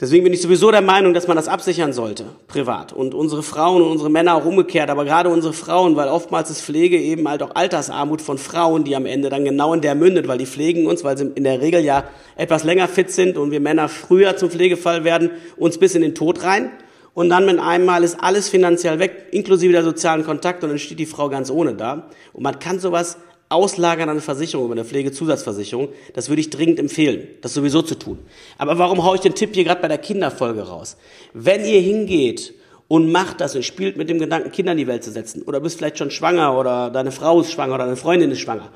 Deswegen 0.00 0.22
bin 0.22 0.32
ich 0.32 0.40
sowieso 0.40 0.70
der 0.70 0.80
Meinung, 0.80 1.12
dass 1.12 1.26
man 1.26 1.36
das 1.36 1.48
absichern 1.48 1.92
sollte, 1.92 2.26
privat. 2.46 2.92
Und 2.92 3.14
unsere 3.14 3.42
Frauen 3.42 3.82
und 3.82 3.90
unsere 3.90 4.08
Männer 4.08 4.36
auch 4.36 4.44
umgekehrt, 4.44 4.90
aber 4.90 5.04
gerade 5.04 5.28
unsere 5.28 5.52
Frauen, 5.52 5.96
weil 5.96 6.08
oftmals 6.08 6.50
ist 6.50 6.62
Pflege 6.62 6.96
eben 6.96 7.28
halt 7.28 7.42
auch 7.42 7.56
Altersarmut 7.56 8.22
von 8.22 8.38
Frauen, 8.38 8.84
die 8.84 8.94
am 8.94 9.06
Ende 9.06 9.28
dann 9.28 9.44
genau 9.44 9.74
in 9.74 9.80
der 9.80 9.96
mündet, 9.96 10.28
weil 10.28 10.38
die 10.38 10.46
pflegen 10.46 10.86
uns, 10.86 11.02
weil 11.02 11.18
sie 11.18 11.32
in 11.34 11.42
der 11.42 11.60
Regel 11.60 11.84
ja 11.84 12.04
etwas 12.36 12.62
länger 12.62 12.86
fit 12.86 13.10
sind 13.10 13.36
und 13.36 13.50
wir 13.50 13.58
Männer 13.58 13.88
früher 13.88 14.36
zum 14.36 14.50
Pflegefall 14.50 15.02
werden, 15.02 15.30
uns 15.56 15.78
bis 15.78 15.96
in 15.96 16.02
den 16.02 16.14
Tod 16.14 16.44
rein. 16.44 16.70
Und 17.12 17.30
dann 17.30 17.46
mit 17.46 17.58
einmal 17.58 18.04
ist 18.04 18.18
alles 18.20 18.48
finanziell 18.48 19.00
weg, 19.00 19.26
inklusive 19.32 19.72
der 19.72 19.82
sozialen 19.82 20.24
Kontakte, 20.24 20.66
und 20.66 20.70
dann 20.70 20.78
steht 20.78 21.00
die 21.00 21.06
Frau 21.06 21.28
ganz 21.28 21.50
ohne 21.50 21.74
da. 21.74 22.08
Und 22.32 22.44
man 22.44 22.60
kann 22.60 22.78
sowas 22.78 23.18
auslagern 23.48 24.08
an 24.08 24.16
eine 24.16 24.20
Versicherung, 24.20 24.66
über 24.66 24.74
eine 24.74 24.84
Pflegezusatzversicherung, 24.84 25.88
das 26.14 26.28
würde 26.28 26.40
ich 26.40 26.50
dringend 26.50 26.78
empfehlen, 26.78 27.28
das 27.40 27.54
sowieso 27.54 27.82
zu 27.82 27.94
tun. 27.94 28.18
Aber 28.58 28.78
warum 28.78 29.04
haue 29.04 29.16
ich 29.16 29.22
den 29.22 29.34
Tipp 29.34 29.54
hier 29.54 29.64
gerade 29.64 29.80
bei 29.80 29.88
der 29.88 29.98
Kinderfolge 29.98 30.62
raus? 30.62 30.96
Wenn 31.32 31.64
ihr 31.64 31.80
hingeht 31.80 32.54
und 32.88 33.10
macht 33.10 33.40
das 33.40 33.54
und 33.54 33.64
spielt 33.64 33.96
mit 33.96 34.08
dem 34.08 34.18
Gedanken, 34.18 34.50
Kinder 34.50 34.72
in 34.72 34.78
die 34.78 34.86
Welt 34.86 35.04
zu 35.04 35.10
setzen, 35.10 35.42
oder 35.42 35.60
bist 35.60 35.78
vielleicht 35.78 35.98
schon 35.98 36.10
schwanger 36.10 36.58
oder 36.58 36.90
deine 36.90 37.12
Frau 37.12 37.40
ist 37.40 37.52
schwanger 37.52 37.74
oder 37.74 37.84
deine 37.84 37.96
Freundin 37.96 38.30
ist 38.30 38.40
schwanger, 38.40 38.70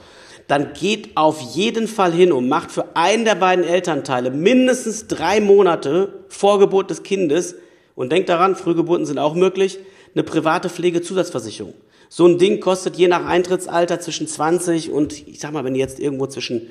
dann 0.49 0.73
geht 0.73 1.17
auf 1.17 1.41
jeden 1.55 1.87
Fall 1.87 2.13
hin 2.13 2.33
und 2.33 2.49
macht 2.49 2.73
für 2.73 2.97
einen 2.97 3.25
der 3.25 3.37
beiden 3.37 3.65
Elternteile 3.65 4.31
mindestens 4.31 5.07
drei 5.07 5.41
Monate 5.41 6.25
vor 6.29 6.59
Geburt 6.59 6.91
des 6.91 7.03
Kindes 7.03 7.55
und 7.95 8.11
denkt 8.11 8.29
daran, 8.29 8.57
Frühgeburten 8.57 9.07
sind 9.07 9.19
auch 9.19 9.35
möglich, 9.35 9.79
eine 10.15 10.25
private 10.25 10.69
Pflegezusatzversicherung. 10.69 11.75
So 12.15 12.27
ein 12.27 12.37
Ding 12.37 12.61
kostet 12.61 12.97
je 12.97 13.09
nach 13.09 13.25
Eintrittsalter 13.25 13.99
zwischen 13.99 14.27
20 14.27 14.91
und, 14.91 15.27
ich 15.27 15.41
sag 15.41 15.55
mal, 15.55 15.65
wenn 15.65 15.73
du 15.73 15.81
jetzt 15.81 15.99
irgendwo 15.99 16.27
zwischen 16.27 16.69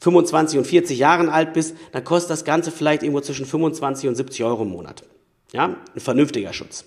25 0.00 0.58
und 0.58 0.64
40 0.64 0.98
Jahren 0.98 1.28
alt 1.28 1.52
bist, 1.52 1.76
dann 1.92 2.02
kostet 2.02 2.30
das 2.30 2.44
Ganze 2.44 2.72
vielleicht 2.72 3.04
irgendwo 3.04 3.20
zwischen 3.20 3.46
25 3.46 4.08
und 4.08 4.16
70 4.16 4.42
Euro 4.42 4.64
im 4.64 4.70
Monat. 4.70 5.04
Ja, 5.52 5.76
ein 5.94 6.00
vernünftiger 6.00 6.52
Schutz. 6.52 6.84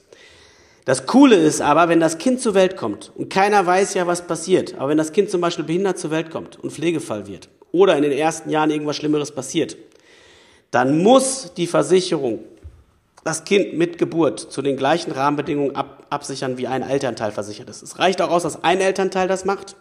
Das 0.84 1.06
Coole 1.06 1.38
ist 1.38 1.62
aber, 1.62 1.88
wenn 1.88 2.02
das 2.02 2.18
Kind 2.18 2.42
zur 2.42 2.54
Welt 2.54 2.76
kommt 2.76 3.14
und 3.16 3.30
keiner 3.30 3.66
weiß 3.66 3.94
ja, 3.94 4.06
was 4.06 4.28
passiert, 4.28 4.76
aber 4.76 4.90
wenn 4.90 4.98
das 4.98 5.14
Kind 5.14 5.30
zum 5.30 5.40
Beispiel 5.40 5.64
behindert 5.64 5.98
zur 5.98 6.12
Welt 6.12 6.32
kommt 6.32 6.60
und 6.60 6.74
Pflegefall 6.74 7.28
wird 7.28 7.48
oder 7.72 7.96
in 7.96 8.04
den 8.04 8.12
ersten 8.12 8.50
Jahren 8.50 8.72
irgendwas 8.72 8.98
Schlimmeres 8.98 9.32
passiert, 9.32 9.78
dann 10.70 11.02
muss 11.02 11.54
die 11.56 11.66
Versicherung 11.66 12.40
das 13.26 13.44
Kind 13.44 13.74
mit 13.74 13.98
Geburt 13.98 14.40
zu 14.40 14.62
den 14.62 14.78
gleichen 14.78 15.12
Rahmenbedingungen 15.12 15.76
ab, 15.76 16.06
absichern, 16.12 16.60
wie 16.60 16.68
ein 16.68 16.84
Elternteil 16.84 17.32
versichert 17.32 17.68
ist. 17.70 17.82
Es 17.82 17.98
reicht 17.98 18.22
auch 18.22 18.30
aus, 18.30 18.44
dass 18.44 18.64
ein 18.64 18.80
Elternteil 18.80 19.28
das 19.28 19.46
macht. 19.46 19.76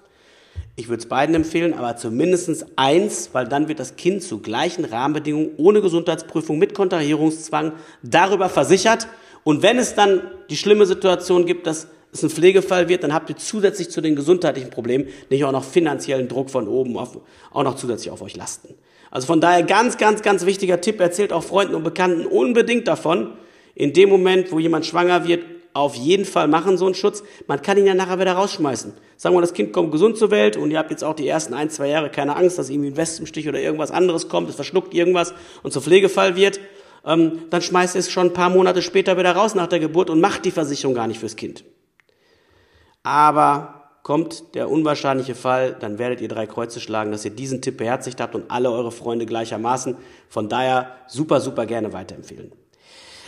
Ich 0.76 0.88
würde 0.88 1.02
es 1.02 1.08
beiden 1.10 1.34
empfehlen, 1.34 1.74
aber 1.74 1.96
zumindest 1.96 2.64
eins, 2.76 3.30
weil 3.32 3.46
dann 3.46 3.68
wird 3.68 3.80
das 3.80 3.96
Kind 3.96 4.22
zu 4.22 4.38
gleichen 4.38 4.86
Rahmenbedingungen 4.86 5.50
ohne 5.58 5.82
Gesundheitsprüfung 5.82 6.58
mit 6.58 6.72
Kontrahierungszwang 6.72 7.72
darüber 8.02 8.48
versichert. 8.48 9.08
Und 9.44 9.62
wenn 9.62 9.78
es 9.78 9.94
dann 9.94 10.22
die 10.48 10.56
schlimme 10.56 10.86
Situation 10.86 11.44
gibt, 11.44 11.66
dass 11.66 11.88
es 12.12 12.22
ein 12.22 12.30
Pflegefall 12.30 12.88
wird, 12.88 13.02
dann 13.02 13.12
habt 13.12 13.28
ihr 13.28 13.36
zusätzlich 13.36 13.90
zu 13.90 14.00
den 14.00 14.16
gesundheitlichen 14.16 14.70
Problemen 14.70 15.08
nicht 15.28 15.44
auch 15.44 15.52
noch 15.52 15.64
finanziellen 15.64 16.28
Druck 16.28 16.48
von 16.48 16.66
oben 16.66 16.96
auf, 16.96 17.18
auch 17.52 17.62
noch 17.62 17.76
zusätzlich 17.76 18.10
auf 18.10 18.22
euch 18.22 18.36
lasten. 18.36 18.74
Also 19.14 19.28
von 19.28 19.40
daher 19.40 19.62
ganz, 19.62 19.96
ganz, 19.96 20.22
ganz 20.22 20.44
wichtiger 20.44 20.80
Tipp, 20.80 20.98
erzählt 20.98 21.32
auch 21.32 21.44
Freunden 21.44 21.76
und 21.76 21.84
Bekannten 21.84 22.26
unbedingt 22.26 22.88
davon. 22.88 23.34
In 23.76 23.92
dem 23.92 24.08
Moment, 24.08 24.50
wo 24.50 24.58
jemand 24.58 24.86
schwanger 24.86 25.24
wird, 25.24 25.44
auf 25.72 25.94
jeden 25.94 26.24
Fall 26.24 26.48
machen 26.48 26.76
so 26.76 26.86
einen 26.86 26.96
Schutz. 26.96 27.22
Man 27.46 27.62
kann 27.62 27.78
ihn 27.78 27.86
ja 27.86 27.94
nachher 27.94 28.18
wieder 28.18 28.32
rausschmeißen. 28.32 28.92
Sagen 29.16 29.36
wir, 29.36 29.40
das 29.40 29.54
Kind 29.54 29.72
kommt 29.72 29.92
gesund 29.92 30.16
zur 30.18 30.32
Welt 30.32 30.56
und 30.56 30.72
ihr 30.72 30.78
habt 30.78 30.90
jetzt 30.90 31.04
auch 31.04 31.14
die 31.14 31.28
ersten 31.28 31.54
ein, 31.54 31.70
zwei 31.70 31.90
Jahre 31.90 32.10
keine 32.10 32.34
Angst, 32.34 32.58
dass 32.58 32.70
irgendwie 32.70 32.90
ein 32.90 32.96
Wespenstich 32.96 33.48
oder 33.48 33.60
irgendwas 33.60 33.92
anderes 33.92 34.28
kommt, 34.28 34.48
es 34.48 34.56
verschluckt 34.56 34.92
irgendwas 34.92 35.32
und 35.62 35.72
zur 35.72 35.82
Pflegefall 35.82 36.34
wird. 36.34 36.58
Ähm, 37.06 37.42
dann 37.50 37.62
schmeißt 37.62 37.94
es 37.94 38.10
schon 38.10 38.28
ein 38.28 38.32
paar 38.32 38.50
Monate 38.50 38.82
später 38.82 39.16
wieder 39.16 39.36
raus 39.36 39.54
nach 39.54 39.68
der 39.68 39.78
Geburt 39.78 40.10
und 40.10 40.20
macht 40.20 40.44
die 40.44 40.50
Versicherung 40.50 40.96
gar 40.96 41.06
nicht 41.06 41.20
fürs 41.20 41.36
Kind. 41.36 41.64
Aber 43.04 43.83
Kommt 44.04 44.54
der 44.54 44.70
unwahrscheinliche 44.70 45.34
Fall, 45.34 45.74
dann 45.80 45.98
werdet 45.98 46.20
ihr 46.20 46.28
drei 46.28 46.46
Kreuze 46.46 46.78
schlagen, 46.78 47.10
dass 47.10 47.24
ihr 47.24 47.30
diesen 47.30 47.62
Tipp 47.62 47.78
beherzigt 47.78 48.20
habt 48.20 48.34
und 48.34 48.50
alle 48.50 48.70
eure 48.70 48.92
Freunde 48.92 49.24
gleichermaßen. 49.24 49.96
Von 50.28 50.50
daher 50.50 50.94
super, 51.08 51.40
super 51.40 51.64
gerne 51.64 51.94
weiterempfehlen. 51.94 52.52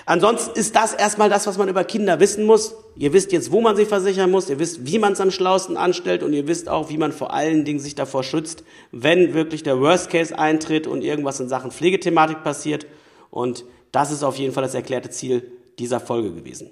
Ansonsten 0.04 0.56
ist 0.58 0.76
das 0.76 0.92
erstmal 0.92 1.30
das, 1.30 1.46
was 1.46 1.56
man 1.56 1.70
über 1.70 1.82
Kinder 1.82 2.20
wissen 2.20 2.44
muss. 2.44 2.74
Ihr 2.94 3.14
wisst 3.14 3.32
jetzt, 3.32 3.50
wo 3.52 3.62
man 3.62 3.74
sie 3.74 3.86
versichern 3.86 4.30
muss, 4.30 4.50
ihr 4.50 4.58
wisst, 4.58 4.86
wie 4.86 4.98
man 4.98 5.14
es 5.14 5.20
am 5.22 5.30
schlausten 5.30 5.78
anstellt 5.78 6.22
und 6.22 6.34
ihr 6.34 6.46
wisst 6.46 6.68
auch, 6.68 6.90
wie 6.90 6.98
man 6.98 7.10
vor 7.10 7.32
allen 7.32 7.64
Dingen 7.64 7.80
sich 7.80 7.94
davor 7.94 8.22
schützt, 8.22 8.62
wenn 8.92 9.32
wirklich 9.32 9.62
der 9.62 9.80
Worst 9.80 10.10
Case 10.10 10.38
eintritt 10.38 10.86
und 10.86 11.00
irgendwas 11.00 11.40
in 11.40 11.48
Sachen 11.48 11.70
Pflegethematik 11.70 12.44
passiert. 12.44 12.86
Und 13.30 13.64
das 13.92 14.12
ist 14.12 14.22
auf 14.22 14.36
jeden 14.36 14.52
Fall 14.52 14.62
das 14.62 14.74
erklärte 14.74 15.08
Ziel 15.08 15.50
dieser 15.78 16.00
Folge 16.00 16.34
gewesen. 16.34 16.70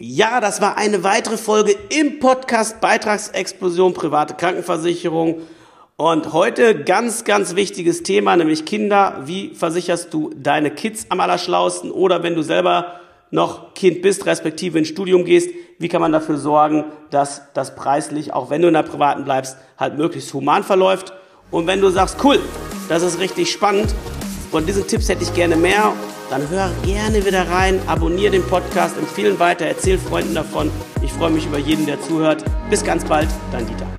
Ja, 0.00 0.40
das 0.40 0.60
war 0.60 0.76
eine 0.76 1.02
weitere 1.02 1.36
Folge 1.36 1.74
im 1.88 2.20
Podcast 2.20 2.80
Beitragsexplosion 2.80 3.94
private 3.94 4.34
Krankenversicherung. 4.34 5.42
Und 5.96 6.32
heute 6.32 6.84
ganz, 6.84 7.24
ganz 7.24 7.56
wichtiges 7.56 8.04
Thema, 8.04 8.36
nämlich 8.36 8.64
Kinder. 8.64 9.22
Wie 9.24 9.56
versicherst 9.56 10.14
du 10.14 10.30
deine 10.36 10.70
Kids 10.70 11.06
am 11.08 11.18
allerschlausten? 11.18 11.90
Oder 11.90 12.22
wenn 12.22 12.36
du 12.36 12.42
selber 12.42 13.00
noch 13.32 13.74
Kind 13.74 14.00
bist, 14.00 14.24
respektive 14.24 14.78
ins 14.78 14.86
Studium 14.86 15.24
gehst, 15.24 15.50
wie 15.80 15.88
kann 15.88 16.00
man 16.00 16.12
dafür 16.12 16.38
sorgen, 16.38 16.84
dass 17.10 17.42
das 17.54 17.74
preislich, 17.74 18.32
auch 18.32 18.50
wenn 18.50 18.62
du 18.62 18.68
in 18.68 18.74
der 18.74 18.84
privaten 18.84 19.24
bleibst, 19.24 19.56
halt 19.78 19.98
möglichst 19.98 20.32
human 20.32 20.62
verläuft? 20.62 21.12
Und 21.50 21.66
wenn 21.66 21.80
du 21.80 21.90
sagst, 21.90 22.18
cool, 22.22 22.38
das 22.88 23.02
ist 23.02 23.18
richtig 23.18 23.50
spannend, 23.50 23.92
von 24.52 24.64
diesen 24.64 24.86
Tipps 24.86 25.08
hätte 25.08 25.24
ich 25.24 25.34
gerne 25.34 25.56
mehr 25.56 25.92
dann 26.30 26.48
hör 26.48 26.70
gerne 26.84 27.24
wieder 27.24 27.48
rein, 27.48 27.80
abonniere 27.86 28.32
den 28.32 28.42
Podcast, 28.44 28.96
empfehlen 28.96 29.38
weiter, 29.38 29.66
erzähl 29.66 29.98
Freunden 29.98 30.34
davon. 30.34 30.70
Ich 31.02 31.12
freue 31.12 31.30
mich 31.30 31.46
über 31.46 31.58
jeden, 31.58 31.86
der 31.86 32.00
zuhört. 32.00 32.44
Bis 32.70 32.84
ganz 32.84 33.04
bald, 33.04 33.28
dein 33.52 33.66
Dieter. 33.66 33.97